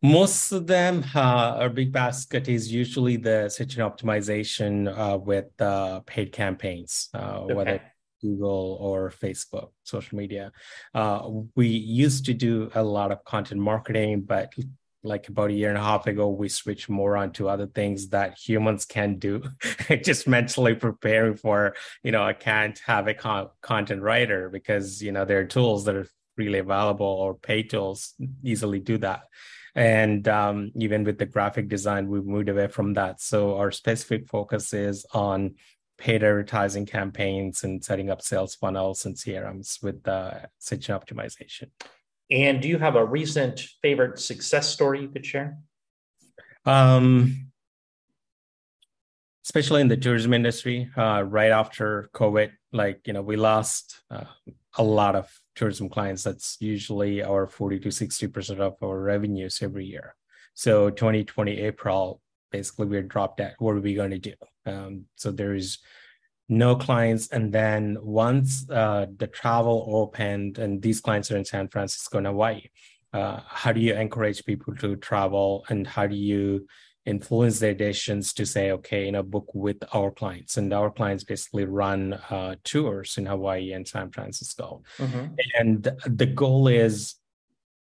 Most 0.00 0.52
of 0.52 0.68
them, 0.68 1.04
uh, 1.14 1.58
our 1.58 1.68
big 1.68 1.92
basket 1.92 2.48
is 2.48 2.72
usually 2.72 3.16
the 3.16 3.48
search 3.48 3.76
and 3.76 3.92
optimization 3.92 4.86
uh, 4.96 5.18
with 5.18 5.46
uh, 5.60 6.00
paid 6.00 6.30
campaigns, 6.30 7.08
uh, 7.14 7.40
okay. 7.40 7.54
whether 7.54 7.82
Google 8.20 8.78
or 8.80 9.10
Facebook, 9.10 9.70
social 9.82 10.18
media. 10.18 10.52
Uh, 10.94 11.28
we 11.56 11.66
used 11.66 12.26
to 12.26 12.34
do 12.34 12.70
a 12.74 12.82
lot 12.82 13.10
of 13.10 13.24
content 13.24 13.60
marketing, 13.60 14.22
but 14.22 14.52
like 15.02 15.28
about 15.28 15.50
a 15.50 15.54
year 15.54 15.68
and 15.68 15.78
a 15.78 15.82
half 15.82 16.06
ago, 16.06 16.28
we 16.28 16.48
switched 16.48 16.88
more 16.88 17.16
onto 17.16 17.48
other 17.48 17.66
things 17.66 18.08
that 18.08 18.38
humans 18.38 18.84
can 18.84 19.18
do. 19.18 19.42
Just 20.02 20.26
mentally 20.26 20.74
preparing 20.74 21.36
for, 21.36 21.74
you 22.02 22.12
know, 22.12 22.22
I 22.22 22.32
can't 22.32 22.78
have 22.80 23.06
a 23.06 23.14
con- 23.14 23.48
content 23.62 24.02
writer 24.02 24.50
because, 24.50 25.00
you 25.02 25.12
know, 25.12 25.24
there 25.24 25.38
are 25.40 25.44
tools 25.44 25.84
that 25.84 25.94
are 25.94 26.08
freely 26.36 26.58
available 26.58 27.06
or 27.06 27.34
pay 27.34 27.62
tools 27.62 28.14
easily 28.42 28.80
do 28.80 28.98
that. 28.98 29.22
And 29.74 30.26
um, 30.26 30.72
even 30.74 31.04
with 31.04 31.18
the 31.18 31.26
graphic 31.26 31.68
design, 31.68 32.08
we've 32.08 32.24
moved 32.24 32.48
away 32.48 32.66
from 32.66 32.94
that. 32.94 33.20
So 33.20 33.56
our 33.56 33.70
specific 33.70 34.28
focus 34.28 34.72
is 34.72 35.06
on 35.12 35.54
paid 35.98 36.22
advertising 36.22 36.86
campaigns 36.86 37.64
and 37.64 37.84
setting 37.84 38.08
up 38.10 38.22
sales 38.22 38.54
funnels 38.54 39.04
and 39.04 39.16
CRMs 39.16 39.82
with 39.82 40.02
the 40.04 40.48
search 40.58 40.88
optimization. 40.88 41.70
And 42.30 42.60
do 42.60 42.68
you 42.68 42.78
have 42.78 42.96
a 42.96 43.04
recent 43.04 43.60
favorite 43.82 44.18
success 44.18 44.68
story 44.68 45.02
you 45.02 45.08
could 45.08 45.24
share? 45.24 45.58
Um, 46.66 47.50
especially 49.44 49.80
in 49.80 49.88
the 49.88 49.96
tourism 49.96 50.34
industry, 50.34 50.90
uh, 50.96 51.22
right 51.26 51.50
after 51.50 52.10
COVID, 52.14 52.50
like, 52.72 53.00
you 53.06 53.14
know, 53.14 53.22
we 53.22 53.36
lost 53.36 54.02
uh, 54.10 54.24
a 54.76 54.82
lot 54.82 55.16
of 55.16 55.30
tourism 55.56 55.88
clients. 55.88 56.22
That's 56.22 56.58
usually 56.60 57.22
our 57.22 57.46
40 57.46 57.80
to 57.80 57.88
60% 57.88 58.60
of 58.60 58.76
our 58.82 59.00
revenues 59.00 59.60
every 59.62 59.86
year. 59.86 60.14
So 60.52 60.90
2020 60.90 61.58
April, 61.60 62.20
basically 62.52 62.86
we're 62.86 63.02
dropped 63.02 63.40
at 63.40 63.54
what 63.58 63.76
are 63.76 63.80
we 63.80 63.94
going 63.94 64.10
to 64.10 64.18
do? 64.18 64.34
Um, 64.66 65.06
so 65.16 65.30
there 65.30 65.54
is 65.54 65.78
no 66.48 66.76
clients. 66.76 67.28
And 67.28 67.52
then 67.52 67.98
once 68.00 68.68
uh, 68.70 69.06
the 69.16 69.26
travel 69.26 69.86
opened, 69.88 70.58
and 70.58 70.80
these 70.80 71.00
clients 71.00 71.30
are 71.30 71.36
in 71.36 71.44
San 71.44 71.68
Francisco 71.68 72.18
and 72.18 72.26
Hawaii, 72.26 72.68
uh, 73.12 73.40
how 73.46 73.72
do 73.72 73.80
you 73.80 73.94
encourage 73.94 74.44
people 74.44 74.74
to 74.76 74.96
travel 74.96 75.64
and 75.68 75.86
how 75.86 76.06
do 76.06 76.16
you 76.16 76.66
influence 77.06 77.58
their 77.58 77.74
decisions 77.74 78.34
to 78.34 78.44
say, 78.44 78.70
okay, 78.70 79.06
you 79.06 79.12
know, 79.12 79.22
book 79.22 79.54
with 79.54 79.82
our 79.94 80.10
clients? 80.10 80.56
And 80.56 80.72
our 80.72 80.90
clients 80.90 81.24
basically 81.24 81.64
run 81.64 82.14
uh, 82.14 82.56
tours 82.64 83.16
in 83.16 83.26
Hawaii 83.26 83.72
and 83.72 83.86
San 83.86 84.10
Francisco. 84.10 84.82
Mm-hmm. 84.98 85.26
And 85.58 85.90
the 86.06 86.26
goal 86.26 86.68
is 86.68 87.14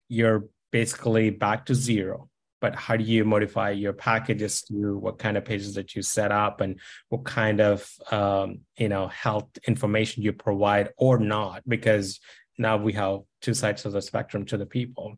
you're 0.09 0.45
basically 0.71 1.29
back 1.29 1.65
to 1.65 1.75
zero 1.75 2.29
but 2.59 2.75
how 2.75 2.95
do 2.95 3.03
you 3.03 3.23
modify 3.23 3.71
your 3.71 3.93
packages 3.93 4.61
to 4.63 4.97
what 4.97 5.19
kind 5.19 5.37
of 5.37 5.45
pages 5.45 5.75
that 5.75 5.95
you 5.95 6.01
set 6.01 6.31
up 6.31 6.61
and 6.61 6.79
what 7.09 7.23
kind 7.23 7.61
of 7.61 7.89
um, 8.11 8.59
you 8.77 8.89
know 8.89 9.07
health 9.07 9.49
information 9.67 10.23
you 10.23 10.33
provide 10.33 10.89
or 10.97 11.19
not 11.19 11.61
because 11.67 12.19
now 12.57 12.77
we 12.77 12.93
have 12.93 13.19
two 13.41 13.53
sides 13.53 13.85
of 13.85 13.91
the 13.93 14.01
spectrum 14.01 14.45
to 14.45 14.57
the 14.57 14.65
people 14.65 15.17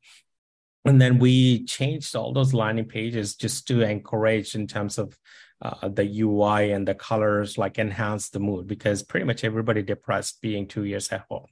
and 0.86 1.02
then 1.02 1.20
we 1.20 1.66
changed 1.66 2.16
all 2.16 2.34
those 2.34 2.54
landing 2.54 2.86
pages 2.86 3.36
just 3.36 3.68
to 3.68 3.82
encourage 3.82 4.56
in 4.56 4.66
terms 4.68 4.98
of 4.98 5.18
uh, 5.62 5.90
the 5.90 6.22
UI 6.22 6.72
and 6.72 6.88
the 6.88 6.96
colors, 6.96 7.58
like 7.58 7.78
enhance 7.78 8.30
the 8.30 8.40
mood 8.40 8.68
because 8.68 9.04
pretty 9.04 9.26
much 9.26 9.44
everybody 9.44 9.82
depressed 9.82 10.42
being 10.42 10.68
two 10.68 10.86
years 10.86 11.10
at 11.10 11.26
home. 11.30 11.48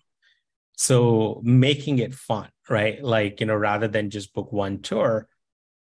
So 0.77 1.41
making 1.43 1.99
it 1.99 2.13
fun, 2.13 2.49
right? 2.69 3.03
Like, 3.03 3.41
you 3.41 3.47
know, 3.47 3.55
rather 3.55 3.87
than 3.87 4.09
just 4.09 4.33
book 4.33 4.53
one 4.53 4.81
tour, 4.81 5.27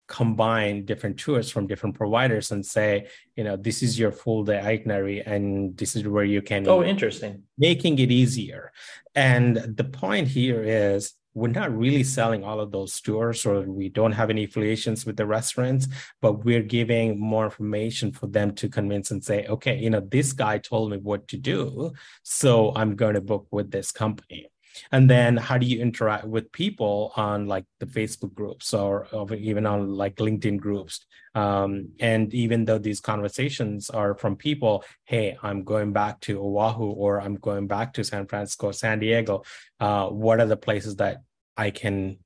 combine 0.07 0.85
different 0.85 1.19
tours 1.19 1.51
from 1.51 1.66
different 1.66 1.95
providers 1.95 2.51
and 2.51 2.64
say, 2.64 3.09
you 3.37 3.45
know, 3.45 3.57
this 3.57 3.83
is 3.83 3.99
your 3.99 4.12
full 4.12 4.45
day 4.45 4.61
itinerary 4.61 5.21
and 5.21 5.77
this 5.77 5.97
is 5.97 6.07
where 6.07 6.25
you 6.25 6.42
can. 6.42 6.66
Oh, 6.69 6.83
interesting. 6.83 7.42
Making 7.59 7.99
it 7.99 8.11
easier. 8.11 8.73
And 9.14 9.57
the 9.57 9.85
point 9.85 10.29
here 10.29 10.62
is 10.62 11.14
we're 11.35 11.49
not 11.49 11.77
really 11.77 12.03
selling 12.03 12.45
all 12.45 12.61
of 12.61 12.73
those 12.73 12.99
tours 13.01 13.45
or 13.45 13.61
we 13.61 13.90
don't 13.90 14.12
have 14.12 14.31
any 14.31 14.45
affiliations 14.45 15.05
with 15.05 15.16
the 15.16 15.27
restaurants, 15.27 15.87
but 16.23 16.45
we're 16.45 16.62
giving 16.62 17.21
more 17.21 17.45
information 17.45 18.11
for 18.11 18.27
them 18.27 18.55
to 18.55 18.71
convince 18.71 19.11
and 19.11 19.23
say, 19.23 19.47
okay, 19.47 19.77
you 19.77 19.90
know, 19.90 20.01
this 20.01 20.33
guy 20.33 20.57
told 20.57 20.92
me 20.92 20.97
what 20.97 21.29
to 21.29 21.37
do. 21.37 21.92
So 22.23 22.73
I'm 22.75 22.97
going 22.97 23.14
to 23.14 23.21
book 23.21 23.49
with 23.51 23.71
this 23.71 23.92
company 23.92 24.49
and 24.93 25.09
then 25.09 25.37
how 25.37 25.59
do 25.59 25.67
you 25.67 25.81
interact 25.81 26.25
with 26.25 26.51
people 26.53 27.12
on 27.17 27.47
like 27.47 27.65
the 27.81 27.87
facebook 27.87 28.35
groups 28.35 28.75
or, 28.75 29.07
or 29.12 29.33
even 29.35 29.67
on 29.67 29.95
like 29.95 30.17
linkedin 30.17 30.59
groups? 30.59 31.05
Um, 31.35 31.91
and 32.01 32.33
even 32.33 32.65
though 32.65 32.79
these 32.79 33.01
conversations 33.01 33.91
are 33.91 34.15
from 34.15 34.37
people 34.37 34.85
hey 35.05 35.37
i'm 35.43 35.65
going 35.65 35.93
back 35.93 36.21
to 36.21 36.41
oahu 36.41 36.85
or 36.85 37.21
i'm 37.21 37.37
going 37.37 37.67
back 37.67 37.93
to 37.95 38.05
san 38.05 38.27
francisco 38.27 38.73
san 38.73 38.99
diego 38.99 39.43
uh, 39.81 40.09
what 40.09 40.41
are 40.41 40.47
the 40.47 40.57
places 40.57 40.97
that 40.97 41.19
i 41.57 41.71
can 41.71 42.19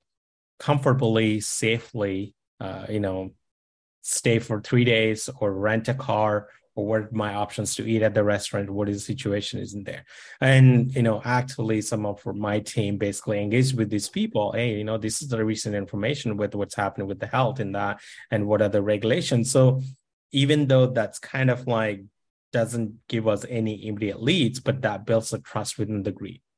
comfortably 0.61 1.41
safely 1.41 2.35
uh, 2.61 2.87
you 2.89 3.01
know 3.01 3.31
stay 4.03 4.39
for 4.39 4.61
three 4.61 4.85
days 4.85 5.29
or 5.41 5.53
rent 5.53 5.89
a 5.89 5.95
car 5.95 6.49
what 6.75 7.13
my 7.13 7.35
options 7.35 7.75
to 7.75 7.89
eat 7.89 8.03
at 8.03 8.15
the 8.15 8.25
restaurant 8.25 8.71
what 8.71 8.89
is 8.89 8.99
the 8.99 9.13
situation 9.13 9.61
isn't 9.61 9.85
there. 9.85 10.05
And 10.41 10.95
you 10.95 11.03
know 11.03 11.21
actually 11.25 11.83
some 11.83 12.07
of 12.07 12.25
my 12.27 12.61
team 12.61 12.97
basically 12.97 13.41
engaged 13.41 13.77
with 13.77 13.91
these 13.91 14.09
people. 14.09 14.53
Hey 14.53 14.77
you 14.79 14.85
know 14.85 14.99
this 14.99 15.23
is 15.23 15.29
the 15.29 15.45
recent 15.45 15.75
information 15.75 16.37
with 16.37 16.55
what's 16.55 16.75
happening 16.75 17.07
with 17.07 17.21
the 17.21 17.27
health 17.27 17.61
in 17.61 17.73
that 17.73 18.01
and 18.31 18.47
what 18.47 18.63
are 18.63 18.69
the 18.69 18.83
regulations. 18.83 19.51
So 19.51 19.83
even 20.33 20.67
though 20.67 20.87
that's 20.87 21.19
kind 21.19 21.51
of 21.51 21.67
like 21.67 22.03
doesn't 22.53 22.95
give 23.09 23.29
us 23.29 23.45
any 23.49 23.87
immediate 23.87 24.23
leads 24.23 24.61
but 24.61 24.83
that 24.83 25.07
builds 25.07 25.33
a 25.33 25.39
trust 25.39 25.79
within 25.79 26.03
the 26.03 26.15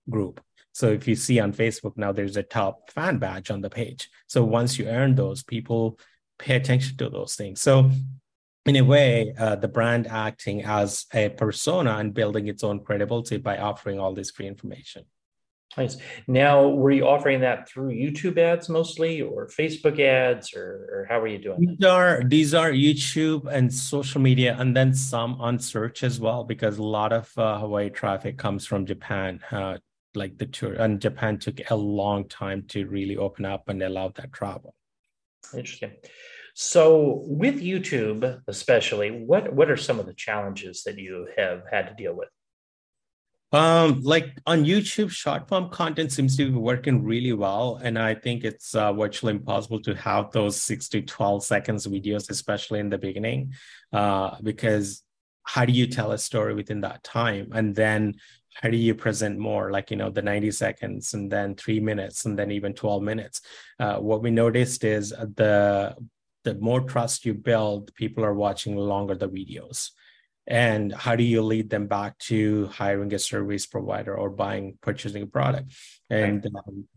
group. 0.09 0.41
So 0.75 0.89
if 0.89 1.07
you 1.07 1.17
see 1.17 1.39
on 1.39 1.53
facebook 1.53 1.97
now 1.97 2.13
there's 2.13 2.37
a 2.37 2.43
top 2.43 2.91
fan 2.91 3.19
badge 3.19 3.51
on 3.51 3.61
the 3.61 3.71
page. 3.71 4.09
So 4.27 4.45
once 4.45 4.79
you 4.79 4.87
earn 4.87 5.15
those 5.15 5.43
people 5.43 5.99
pay 6.39 6.57
attention 6.57 6.97
to 6.97 7.09
those 7.09 7.37
things. 7.37 7.61
So 7.61 7.91
in 8.67 8.77
a 8.77 8.83
way, 8.83 9.35
uh, 9.39 9.57
the 9.57 9.69
brand 9.69 10.07
acting 10.07 10.63
as 10.65 11.07
a 11.13 11.29
persona 11.31 11.97
and 11.97 12.15
building 12.15 12.49
its 12.49 12.63
own 12.63 12.81
credibility 12.81 13.37
by 13.39 13.59
offering 13.59 13.99
all 13.99 14.15
this 14.15 14.31
free 14.31 14.47
information. 14.47 15.05
Nice. 15.77 15.97
Now, 16.29 16.69
were 16.69 16.91
you 16.91 17.09
offering 17.09 17.41
that 17.41 17.67
through 17.67 17.95
YouTube 17.95 18.37
ads 18.37 18.69
mostly, 18.69 19.23
or 19.23 19.49
Facebook 19.49 19.99
ads, 19.99 20.55
or, 20.55 20.89
or 20.93 21.07
how 21.09 21.19
were 21.21 21.29
you 21.29 21.39
doing? 21.39 21.61
These 21.61 21.89
are 21.89 22.23
these 22.25 22.53
are 22.53 22.71
YouTube 22.71 23.47
and 23.47 23.73
social 23.73 24.21
media, 24.21 24.55
and 24.59 24.77
then 24.77 24.95
some 24.95 25.41
on 25.41 25.59
search 25.59 26.03
as 26.03 26.21
well, 26.21 26.45
because 26.45 26.77
a 26.77 26.83
lot 26.83 27.13
of 27.13 27.33
uh, 27.39 27.59
Hawaii 27.59 27.89
traffic 27.89 28.37
comes 28.37 28.67
from 28.67 28.85
Japan. 28.87 29.41
Uh, 29.51 29.79
like 30.15 30.37
the 30.37 30.45
tour, 30.45 30.75
and 30.75 31.01
Japan 31.01 31.39
took 31.39 31.59
a 31.71 31.75
long 31.75 32.29
time 32.29 32.65
to 32.69 32.87
really 32.87 33.17
open 33.17 33.47
up 33.47 33.71
and 33.71 33.83
allow 33.83 34.09
that 34.09 34.31
travel. 34.31 34.75
Interesting. 35.55 35.93
So, 36.55 37.23
with 37.27 37.63
YouTube, 37.63 38.43
especially, 38.47 39.11
what 39.11 39.55
what 39.55 39.71
are 39.71 39.77
some 39.77 39.99
of 39.99 40.07
the 40.07 40.15
challenges 40.15 40.83
that 40.85 40.99
you 40.99 41.29
have 41.37 41.63
had 41.71 41.89
to 41.89 41.95
deal 41.95 42.15
with? 42.15 42.29
Um, 43.53 44.01
like 44.03 44.39
on 44.47 44.65
YouTube, 44.65 45.11
short 45.11 45.47
form 45.49 45.69
content 45.69 46.11
seems 46.11 46.37
to 46.39 46.51
be 46.51 46.57
working 46.57 47.05
really 47.05 47.33
well, 47.35 47.79
and 47.83 47.99
I 47.99 48.15
think 48.15 48.45
it's 48.45 48.75
uh, 48.75 48.93
virtually 48.93 49.35
impossible 49.35 49.81
to 49.83 49.95
have 49.95 50.31
those 50.33 50.61
six 50.61 50.89
to 50.91 51.03
twelve 51.03 51.45
seconds 51.45 51.87
videos, 51.87 52.31
especially 52.31 52.81
in 52.81 52.89
the 52.89 52.99
beginning, 52.99 53.53
uh, 53.93 54.37
because 54.43 55.03
how 55.45 55.65
do 55.65 55.73
you 55.73 55.87
tell 55.87 56.13
a 56.13 56.19
story 56.19 56.55
within 56.55 56.81
that 56.83 57.03
time, 57.03 57.51
and 57.53 57.75
then 57.75 58.15
how 58.55 58.69
do 58.71 58.77
you 58.77 58.95
present 58.95 59.39
more, 59.39 59.71
like 59.71 59.91
you 59.91 59.97
know 59.97 60.11
the 60.11 60.23
ninety 60.23 60.51
seconds, 60.51 61.13
and 61.13 61.31
then 61.31 61.55
three 61.55 61.81
minutes, 61.81 62.25
and 62.25 62.39
then 62.39 62.51
even 62.51 62.73
twelve 62.73 63.03
minutes? 63.03 63.43
Uh, 63.79 63.97
what 63.97 64.23
we 64.23 64.31
noticed 64.31 64.85
is 64.85 65.11
the 65.11 65.95
the 66.45 66.55
more 66.55 66.81
trust 66.81 67.25
you 67.25 67.35
build, 67.35 67.95
people 67.95 68.25
are 68.25 68.35
watching 68.35 68.77
longer 68.77 69.15
the 69.15 69.29
videos. 69.29 69.91
And 70.47 70.93
how 70.93 71.15
do 71.15 71.23
you 71.23 71.41
lead 71.43 71.71
them 71.71 71.87
back 71.87 72.19
to 72.31 72.67
hiring 72.67 73.15
a 73.15 73.19
service 73.19 73.65
provider 73.65 74.17
or 74.17 74.29
buying 74.29 74.77
purchasing 74.81 75.23
a 75.23 75.27
product? 75.27 75.73
And 76.11 76.45
right. 76.45 76.63
um, 76.67 76.89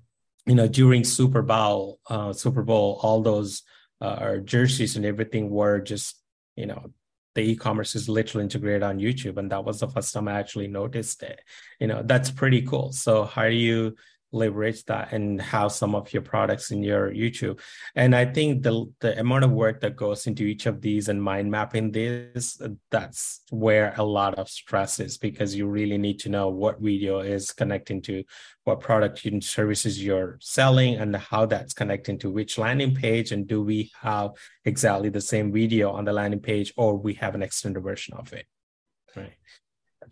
you 0.45 0.55
know 0.55 0.67
during 0.67 1.03
super 1.03 1.41
bowl 1.41 1.99
uh, 2.07 2.33
super 2.33 2.63
bowl 2.63 2.99
all 3.01 3.21
those 3.21 3.63
uh, 4.01 4.37
jerseys 4.37 4.95
and 4.95 5.05
everything 5.05 5.49
were 5.49 5.79
just 5.79 6.21
you 6.55 6.65
know 6.65 6.91
the 7.33 7.41
e-commerce 7.41 7.95
is 7.95 8.07
literally 8.07 8.43
integrated 8.43 8.83
on 8.83 8.99
youtube 8.99 9.37
and 9.37 9.51
that 9.51 9.65
was 9.65 9.79
the 9.79 9.87
first 9.89 10.13
time 10.13 10.27
i 10.27 10.39
actually 10.39 10.67
noticed 10.67 11.21
it. 11.23 11.39
You 11.79 11.87
know 11.87 12.01
that's 12.03 12.31
pretty 12.31 12.61
cool. 12.61 12.91
So 12.91 13.25
how 13.25 13.49
do 13.49 13.55
you 13.55 13.95
leverage 14.31 14.83
that 14.85 15.13
and 15.13 15.41
have 15.41 15.71
some 15.71 15.95
of 15.95 16.11
your 16.13 16.21
products 16.21 16.71
in 16.71 16.83
your 16.83 17.11
YouTube. 17.11 17.59
And 17.95 18.15
I 18.15 18.25
think 18.25 18.63
the 18.63 18.85
the 18.99 19.19
amount 19.19 19.43
of 19.45 19.51
work 19.51 19.81
that 19.81 19.95
goes 19.95 20.27
into 20.27 20.43
each 20.43 20.65
of 20.65 20.81
these 20.81 21.09
and 21.09 21.21
mind 21.21 21.49
mapping 21.49 21.91
this, 21.91 22.61
that's 22.91 23.41
where 23.49 23.93
a 23.97 24.03
lot 24.03 24.35
of 24.35 24.49
stress 24.49 24.99
is 24.99 25.17
because 25.17 25.55
you 25.55 25.67
really 25.67 25.97
need 25.97 26.19
to 26.19 26.29
know 26.29 26.49
what 26.49 26.79
video 26.79 27.19
is 27.19 27.51
connecting 27.51 28.01
to 28.03 28.23
what 28.63 28.79
product 28.79 29.25
and 29.25 29.43
services 29.43 30.03
you're 30.03 30.37
selling 30.41 30.95
and 30.95 31.15
how 31.15 31.45
that's 31.45 31.73
connecting 31.73 32.17
to 32.19 32.31
which 32.31 32.57
landing 32.57 32.95
page 32.95 33.31
and 33.31 33.47
do 33.47 33.61
we 33.63 33.91
have 34.01 34.31
exactly 34.65 35.09
the 35.09 35.21
same 35.21 35.51
video 35.51 35.91
on 35.91 36.05
the 36.05 36.13
landing 36.13 36.39
page 36.39 36.73
or 36.75 36.97
we 36.97 37.13
have 37.13 37.35
an 37.35 37.43
extended 37.43 37.81
version 37.81 38.15
of 38.15 38.33
it. 38.33 38.45
Right 39.15 39.33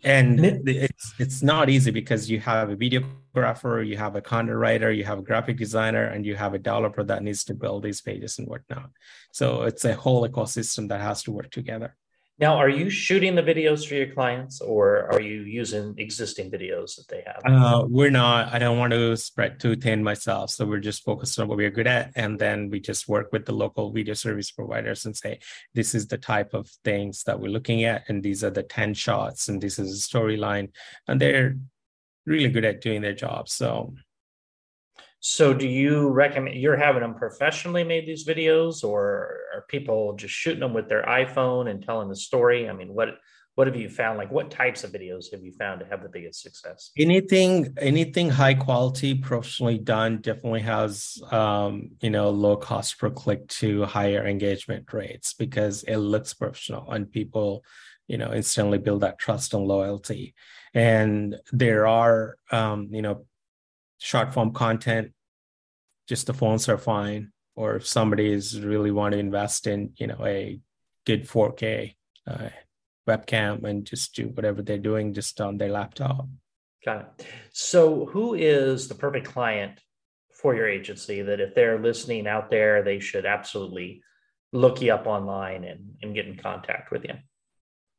and 0.02 0.44
it's 0.44 1.14
it's 1.18 1.42
not 1.42 1.70
easy 1.70 1.90
because 1.90 2.30
you 2.30 2.40
have 2.40 2.70
a 2.70 2.76
videographer 2.76 3.86
you 3.86 3.96
have 3.96 4.16
a 4.16 4.20
content 4.20 4.58
writer 4.58 4.90
you 4.92 5.04
have 5.04 5.18
a 5.18 5.22
graphic 5.22 5.56
designer 5.56 6.04
and 6.04 6.26
you 6.26 6.34
have 6.34 6.54
a 6.54 6.58
developer 6.58 7.02
that 7.04 7.22
needs 7.22 7.44
to 7.44 7.54
build 7.54 7.82
these 7.82 8.00
pages 8.00 8.38
and 8.38 8.48
whatnot. 8.48 8.90
So 9.32 9.62
it's 9.62 9.84
a 9.84 9.94
whole 9.94 10.28
ecosystem 10.28 10.88
that 10.88 11.00
has 11.00 11.22
to 11.24 11.32
work 11.32 11.50
together 11.50 11.96
now, 12.38 12.56
are 12.56 12.68
you 12.68 12.90
shooting 12.90 13.36
the 13.36 13.42
videos 13.42 13.86
for 13.86 13.94
your 13.94 14.12
clients 14.12 14.60
or 14.60 15.08
are 15.12 15.20
you 15.20 15.42
using 15.42 15.94
existing 15.98 16.50
videos 16.50 16.96
that 16.96 17.06
they 17.08 17.22
have? 17.24 17.40
Uh, 17.46 17.84
we're 17.88 18.10
not. 18.10 18.52
I 18.52 18.58
don't 18.58 18.76
want 18.76 18.92
to 18.92 19.16
spread 19.16 19.60
too 19.60 19.76
thin 19.76 20.02
myself. 20.02 20.50
So 20.50 20.66
we're 20.66 20.80
just 20.80 21.04
focused 21.04 21.38
on 21.38 21.46
what 21.46 21.58
we're 21.58 21.70
good 21.70 21.86
at. 21.86 22.10
And 22.16 22.36
then 22.36 22.70
we 22.70 22.80
just 22.80 23.06
work 23.06 23.32
with 23.32 23.46
the 23.46 23.52
local 23.52 23.92
video 23.92 24.14
service 24.14 24.50
providers 24.50 25.06
and 25.06 25.16
say, 25.16 25.38
this 25.74 25.94
is 25.94 26.08
the 26.08 26.18
type 26.18 26.54
of 26.54 26.68
things 26.82 27.22
that 27.22 27.38
we're 27.38 27.52
looking 27.52 27.84
at. 27.84 28.02
And 28.08 28.20
these 28.20 28.42
are 28.42 28.50
the 28.50 28.64
10 28.64 28.94
shots 28.94 29.46
and 29.46 29.60
this 29.60 29.78
is 29.78 29.92
a 29.92 30.08
storyline. 30.08 30.70
And 31.06 31.20
they're 31.20 31.56
really 32.26 32.48
good 32.48 32.64
at 32.64 32.80
doing 32.80 33.02
their 33.02 33.14
job. 33.14 33.48
So 33.48 33.94
so, 35.26 35.54
do 35.54 35.66
you 35.66 36.10
recommend 36.10 36.56
you're 36.56 36.76
having 36.76 37.00
them 37.00 37.14
professionally 37.14 37.82
made 37.82 38.06
these 38.06 38.26
videos, 38.26 38.84
or 38.84 39.38
are 39.54 39.64
people 39.68 40.12
just 40.16 40.34
shooting 40.34 40.60
them 40.60 40.74
with 40.74 40.86
their 40.86 41.02
iPhone 41.04 41.70
and 41.70 41.82
telling 41.82 42.10
the 42.10 42.14
story? 42.14 42.68
I 42.68 42.74
mean, 42.74 42.92
what 42.92 43.08
what 43.54 43.66
have 43.66 43.74
you 43.74 43.88
found? 43.88 44.18
Like, 44.18 44.30
what 44.30 44.50
types 44.50 44.84
of 44.84 44.92
videos 44.92 45.32
have 45.32 45.42
you 45.42 45.52
found 45.52 45.80
to 45.80 45.86
have 45.86 46.02
the 46.02 46.10
biggest 46.10 46.42
success? 46.42 46.90
Anything, 46.98 47.72
anything 47.78 48.28
high 48.28 48.52
quality, 48.52 49.14
professionally 49.14 49.78
done, 49.78 50.18
definitely 50.18 50.60
has 50.60 51.16
um, 51.30 51.92
you 52.02 52.10
know 52.10 52.28
low 52.28 52.58
cost 52.58 52.98
per 52.98 53.08
click 53.08 53.48
to 53.48 53.86
higher 53.86 54.26
engagement 54.26 54.92
rates 54.92 55.32
because 55.32 55.84
it 55.84 55.96
looks 55.96 56.34
professional 56.34 56.92
and 56.92 57.10
people 57.10 57.64
you 58.08 58.18
know 58.18 58.30
instantly 58.30 58.76
build 58.76 59.00
that 59.00 59.18
trust 59.18 59.54
and 59.54 59.64
loyalty. 59.66 60.34
And 60.74 61.36
there 61.50 61.86
are 61.86 62.36
um, 62.50 62.88
you 62.90 63.00
know 63.00 63.24
short 64.04 64.34
form 64.34 64.52
content, 64.52 65.13
just 66.08 66.26
the 66.26 66.34
phones 66.34 66.68
are 66.68 66.78
fine. 66.78 67.32
Or 67.56 67.76
if 67.76 67.86
somebody 67.86 68.32
is 68.32 68.60
really 68.60 68.90
want 68.90 69.12
to 69.12 69.18
invest 69.18 69.66
in, 69.66 69.92
you 69.96 70.08
know, 70.08 70.18
a 70.24 70.60
good 71.06 71.28
4K 71.28 71.94
uh, 72.26 72.48
webcam 73.08 73.64
and 73.64 73.84
just 73.84 74.14
do 74.14 74.28
whatever 74.28 74.62
they're 74.62 74.78
doing 74.78 75.14
just 75.14 75.40
on 75.40 75.58
their 75.58 75.70
laptop. 75.70 76.26
Got 76.84 77.00
it. 77.18 77.26
So, 77.52 78.06
who 78.06 78.34
is 78.34 78.88
the 78.88 78.94
perfect 78.94 79.26
client 79.26 79.80
for 80.32 80.54
your 80.54 80.68
agency 80.68 81.22
that 81.22 81.40
if 81.40 81.54
they're 81.54 81.78
listening 81.78 82.26
out 82.26 82.50
there, 82.50 82.82
they 82.82 82.98
should 82.98 83.24
absolutely 83.24 84.02
look 84.52 84.82
you 84.82 84.92
up 84.92 85.06
online 85.06 85.64
and, 85.64 85.94
and 86.02 86.14
get 86.14 86.26
in 86.26 86.36
contact 86.36 86.90
with 86.90 87.04
you? 87.04 87.14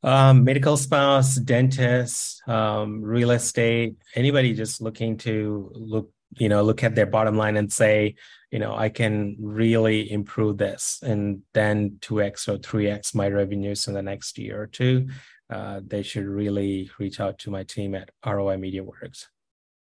Um, 0.04 0.44
medical 0.44 0.78
spas, 0.78 1.36
dentist, 1.36 2.48
um, 2.48 3.02
real 3.02 3.32
estate, 3.32 3.96
anybody 4.13 4.54
just 4.54 4.80
looking 4.80 5.18
to 5.18 5.72
look, 5.74 6.12
you 6.38 6.49
know, 6.49 6.63
look 6.63 6.83
at 6.83 6.95
their 6.95 7.05
bottom 7.05 7.38
line 7.38 7.57
and 7.57 7.71
say, 7.71 8.15
you 8.51 8.59
know, 8.59 8.75
I 8.75 8.89
can 8.89 9.35
really 9.39 10.11
improve 10.11 10.57
this 10.57 10.99
and 11.03 11.41
then 11.53 11.97
2x 12.01 12.47
or 12.47 12.57
3x 12.57 13.15
my 13.15 13.27
revenues 13.27 13.88
in 13.88 13.93
the 13.93 14.01
next 14.01 14.38
year 14.38 14.61
or 14.61 14.67
two. 14.67 15.07
Uh, 15.49 15.81
they 15.85 16.03
should 16.03 16.25
really 16.25 16.89
reach 16.99 17.19
out 17.19 17.38
to 17.39 17.51
my 17.51 17.63
team 17.63 17.95
at 17.95 18.09
ROI 18.25 18.57
Media 18.57 18.83
Works. 18.83 19.27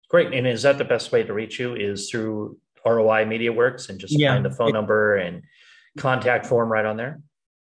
Great. 0.08 0.32
And 0.32 0.46
is 0.46 0.62
that 0.62 0.78
the 0.78 0.84
best 0.84 1.12
way 1.12 1.22
to 1.22 1.32
reach 1.32 1.58
you 1.58 1.74
is 1.74 2.10
through 2.10 2.58
ROI 2.84 3.24
Media 3.26 3.52
Works 3.52 3.88
and 3.88 3.98
just 3.98 4.18
yeah. 4.18 4.34
find 4.34 4.44
the 4.44 4.50
phone 4.50 4.72
number 4.72 5.16
and 5.16 5.42
contact 5.98 6.46
form 6.46 6.70
right 6.70 6.84
on 6.84 6.96
there? 6.96 7.20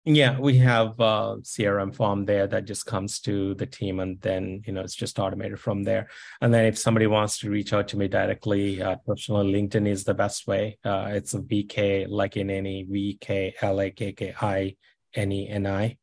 Yeah, 0.08 0.40
we 0.40 0.58
have 0.58 1.00
a 1.00 1.38
CRM 1.42 1.96
form 1.96 2.26
there 2.26 2.46
that 2.46 2.66
just 2.66 2.86
comes 2.86 3.20
to 3.22 3.56
the 3.56 3.66
team, 3.66 4.00
and 4.00 4.22
then 4.22 4.62
you 4.68 4.72
know 4.72 4.82
it's 4.82 4.94
just 4.94 5.18
automated 5.18 5.60
from 5.60 5.82
there. 5.82 6.10
And 6.42 6.54
then 6.54 6.66
if 6.66 6.78
somebody 6.78 7.08
wants 7.08 7.40
to 7.40 7.50
reach 7.50 7.74
out 7.74 7.88
to 7.88 7.98
me 7.98 8.08
directly, 8.08 8.84
uh, 8.84 8.98
personally, 9.08 9.52
LinkedIn 9.52 9.88
is 9.88 10.04
the 10.04 10.14
best 10.14 10.46
way. 10.46 10.78
Uh, 10.86 11.08
it's 11.10 11.34
a 11.34 11.40
VK 11.40 12.08
Lakkineni 12.08 12.88
V 12.88 13.18
K 13.20 13.56
L 13.62 13.82
A 13.82 13.90
K 13.90 14.12
K 14.12 14.36
I 14.40 14.76
N 15.16 15.32
E 15.32 15.50
N 15.50 15.66
I, 15.66 15.98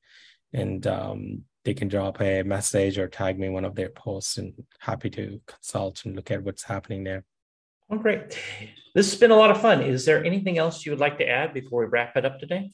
and 0.52 0.84
um, 0.88 1.42
they 1.64 1.72
can 1.72 1.86
drop 1.86 2.20
a 2.20 2.42
message 2.42 2.98
or 2.98 3.06
tag 3.06 3.38
me 3.38 3.50
one 3.50 3.64
of 3.64 3.76
their 3.76 3.90
posts, 3.90 4.36
and 4.36 4.52
happy 4.80 5.10
to 5.10 5.40
consult 5.46 6.04
and 6.04 6.16
look 6.16 6.32
at 6.32 6.42
what's 6.42 6.64
happening 6.64 7.04
there. 7.04 7.22
Oh, 7.88 7.98
great! 7.98 8.36
This 8.96 9.12
has 9.12 9.20
been 9.20 9.30
a 9.30 9.36
lot 9.36 9.52
of 9.52 9.60
fun. 9.60 9.80
Is 9.80 10.04
there 10.04 10.24
anything 10.24 10.58
else 10.58 10.84
you 10.84 10.90
would 10.90 10.98
like 10.98 11.18
to 11.18 11.28
add 11.28 11.54
before 11.54 11.84
we 11.84 11.86
wrap 11.86 12.16
it 12.16 12.24
up 12.24 12.40
today? 12.40 12.72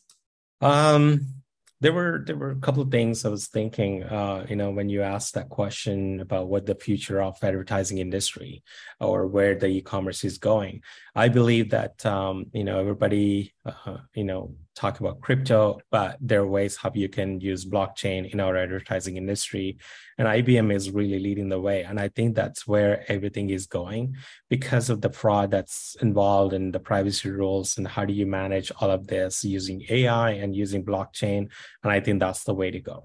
Um, 0.60 1.38
there 1.80 1.92
were 1.92 2.22
there 2.26 2.36
were 2.36 2.50
a 2.50 2.56
couple 2.56 2.82
of 2.82 2.90
things 2.90 3.24
I 3.24 3.28
was 3.28 3.46
thinking. 3.46 4.02
Uh, 4.02 4.44
you 4.48 4.56
know, 4.56 4.70
when 4.70 4.88
you 4.88 5.02
asked 5.02 5.34
that 5.34 5.48
question 5.48 6.20
about 6.20 6.48
what 6.48 6.66
the 6.66 6.74
future 6.74 7.22
of 7.22 7.38
advertising 7.42 7.98
industry 7.98 8.64
or 8.98 9.26
where 9.28 9.54
the 9.54 9.66
e-commerce 9.66 10.24
is 10.24 10.38
going, 10.38 10.82
I 11.14 11.28
believe 11.28 11.70
that 11.70 12.04
um, 12.04 12.46
you 12.52 12.64
know 12.64 12.80
everybody 12.80 13.54
uh, 13.64 13.98
you 14.14 14.24
know 14.24 14.56
talk 14.78 15.00
about 15.00 15.20
crypto, 15.20 15.80
but 15.90 16.16
there 16.20 16.40
are 16.40 16.46
ways 16.46 16.76
how 16.76 16.92
you 16.94 17.08
can 17.08 17.40
use 17.40 17.64
blockchain 17.64 18.30
in 18.32 18.38
our 18.40 18.56
advertising 18.56 19.16
industry. 19.16 19.78
And 20.18 20.28
IBM 20.28 20.72
is 20.72 20.90
really 20.90 21.18
leading 21.18 21.48
the 21.48 21.60
way. 21.60 21.82
And 21.82 21.98
I 21.98 22.08
think 22.08 22.34
that's 22.34 22.66
where 22.66 23.04
everything 23.10 23.50
is 23.50 23.66
going 23.66 24.16
because 24.48 24.88
of 24.88 25.00
the 25.00 25.10
fraud 25.10 25.50
that's 25.50 25.96
involved 26.00 26.52
and 26.52 26.72
the 26.72 26.80
privacy 26.80 27.30
rules 27.30 27.76
and 27.76 27.86
how 27.86 28.04
do 28.04 28.12
you 28.12 28.26
manage 28.26 28.70
all 28.80 28.90
of 28.90 29.06
this 29.06 29.44
using 29.44 29.84
AI 29.90 30.30
and 30.30 30.54
using 30.54 30.84
blockchain. 30.84 31.50
And 31.82 31.92
I 31.92 32.00
think 32.00 32.20
that's 32.20 32.44
the 32.44 32.54
way 32.54 32.70
to 32.70 32.80
go. 32.80 33.02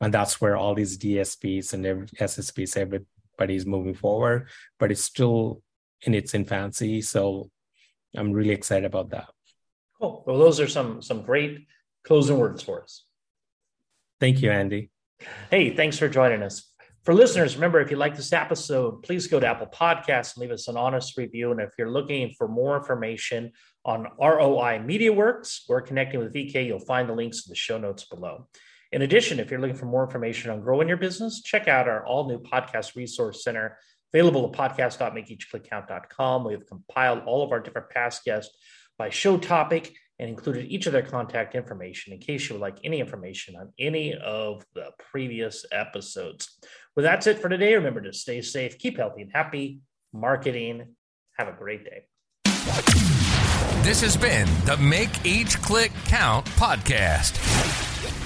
And 0.00 0.14
that's 0.14 0.40
where 0.40 0.56
all 0.56 0.74
these 0.74 0.96
DSPs 0.96 1.72
and 1.74 1.84
SSPs, 1.84 2.76
everybody's 2.76 3.66
moving 3.66 3.94
forward, 3.94 4.48
but 4.78 4.92
it's 4.92 5.02
still 5.02 5.62
in 6.02 6.14
its 6.14 6.34
infancy. 6.34 7.02
So 7.02 7.50
I'm 8.16 8.32
really 8.32 8.54
excited 8.54 8.84
about 8.84 9.10
that. 9.10 9.28
Cool. 10.00 10.22
Well, 10.26 10.38
those 10.38 10.60
are 10.60 10.68
some 10.68 11.02
some 11.02 11.22
great 11.22 11.66
closing 12.04 12.38
words 12.38 12.62
for 12.62 12.82
us. 12.82 13.04
Thank 14.20 14.42
you, 14.42 14.50
Andy. 14.50 14.90
Hey, 15.50 15.74
thanks 15.74 15.98
for 15.98 16.08
joining 16.08 16.42
us. 16.42 16.72
For 17.04 17.14
listeners, 17.14 17.54
remember 17.54 17.80
if 17.80 17.90
you 17.90 17.96
like 17.96 18.16
this 18.16 18.32
episode, 18.32 19.02
please 19.02 19.26
go 19.26 19.40
to 19.40 19.46
Apple 19.46 19.66
Podcasts 19.66 20.34
and 20.34 20.42
leave 20.42 20.50
us 20.50 20.68
an 20.68 20.76
honest 20.76 21.16
review. 21.16 21.50
And 21.52 21.60
if 21.60 21.70
you're 21.78 21.90
looking 21.90 22.34
for 22.36 22.48
more 22.48 22.76
information 22.76 23.52
on 23.84 24.08
ROI 24.20 24.80
MediaWorks 24.84 25.60
or 25.68 25.80
connecting 25.80 26.20
with 26.20 26.34
VK, 26.34 26.66
you'll 26.66 26.78
find 26.78 27.08
the 27.08 27.14
links 27.14 27.46
in 27.46 27.50
the 27.50 27.56
show 27.56 27.78
notes 27.78 28.04
below. 28.04 28.46
In 28.92 29.02
addition, 29.02 29.40
if 29.40 29.50
you're 29.50 29.60
looking 29.60 29.76
for 29.76 29.86
more 29.86 30.04
information 30.04 30.50
on 30.50 30.60
growing 30.60 30.88
your 30.88 30.96
business, 30.96 31.42
check 31.42 31.66
out 31.66 31.88
our 31.88 32.04
all 32.04 32.28
new 32.28 32.38
podcast 32.40 32.94
resource 32.94 33.42
center 33.42 33.78
available 34.12 34.46
at 34.46 34.52
podcast.makeeachclickcount.com. 34.76 36.44
We 36.44 36.52
have 36.52 36.66
compiled 36.66 37.22
all 37.26 37.42
of 37.42 37.52
our 37.52 37.60
different 37.60 37.90
past 37.90 38.24
guests 38.24 38.54
by 38.98 39.10
show 39.10 39.38
topic 39.38 39.94
and 40.18 40.28
included 40.28 40.66
each 40.66 40.86
of 40.86 40.92
their 40.92 41.02
contact 41.02 41.54
information 41.54 42.12
in 42.12 42.18
case 42.18 42.48
you 42.48 42.54
would 42.54 42.60
like 42.60 42.78
any 42.84 43.00
information 43.00 43.54
on 43.56 43.72
any 43.78 44.14
of 44.14 44.64
the 44.74 44.90
previous 44.98 45.64
episodes. 45.70 46.58
Well, 46.96 47.04
that's 47.04 47.26
it 47.26 47.38
for 47.38 47.48
today. 47.48 47.74
Remember 47.74 48.02
to 48.02 48.12
stay 48.12 48.42
safe, 48.42 48.78
keep 48.78 48.96
healthy 48.96 49.22
and 49.22 49.30
happy. 49.32 49.80
Marketing. 50.12 50.96
Have 51.38 51.48
a 51.48 51.52
great 51.52 51.84
day. 51.84 52.02
This 53.82 54.00
has 54.00 54.16
been 54.16 54.48
the 54.64 54.76
Make 54.76 55.24
Each 55.24 55.56
Click 55.62 55.92
Count 56.06 56.44
podcast. 56.46 57.87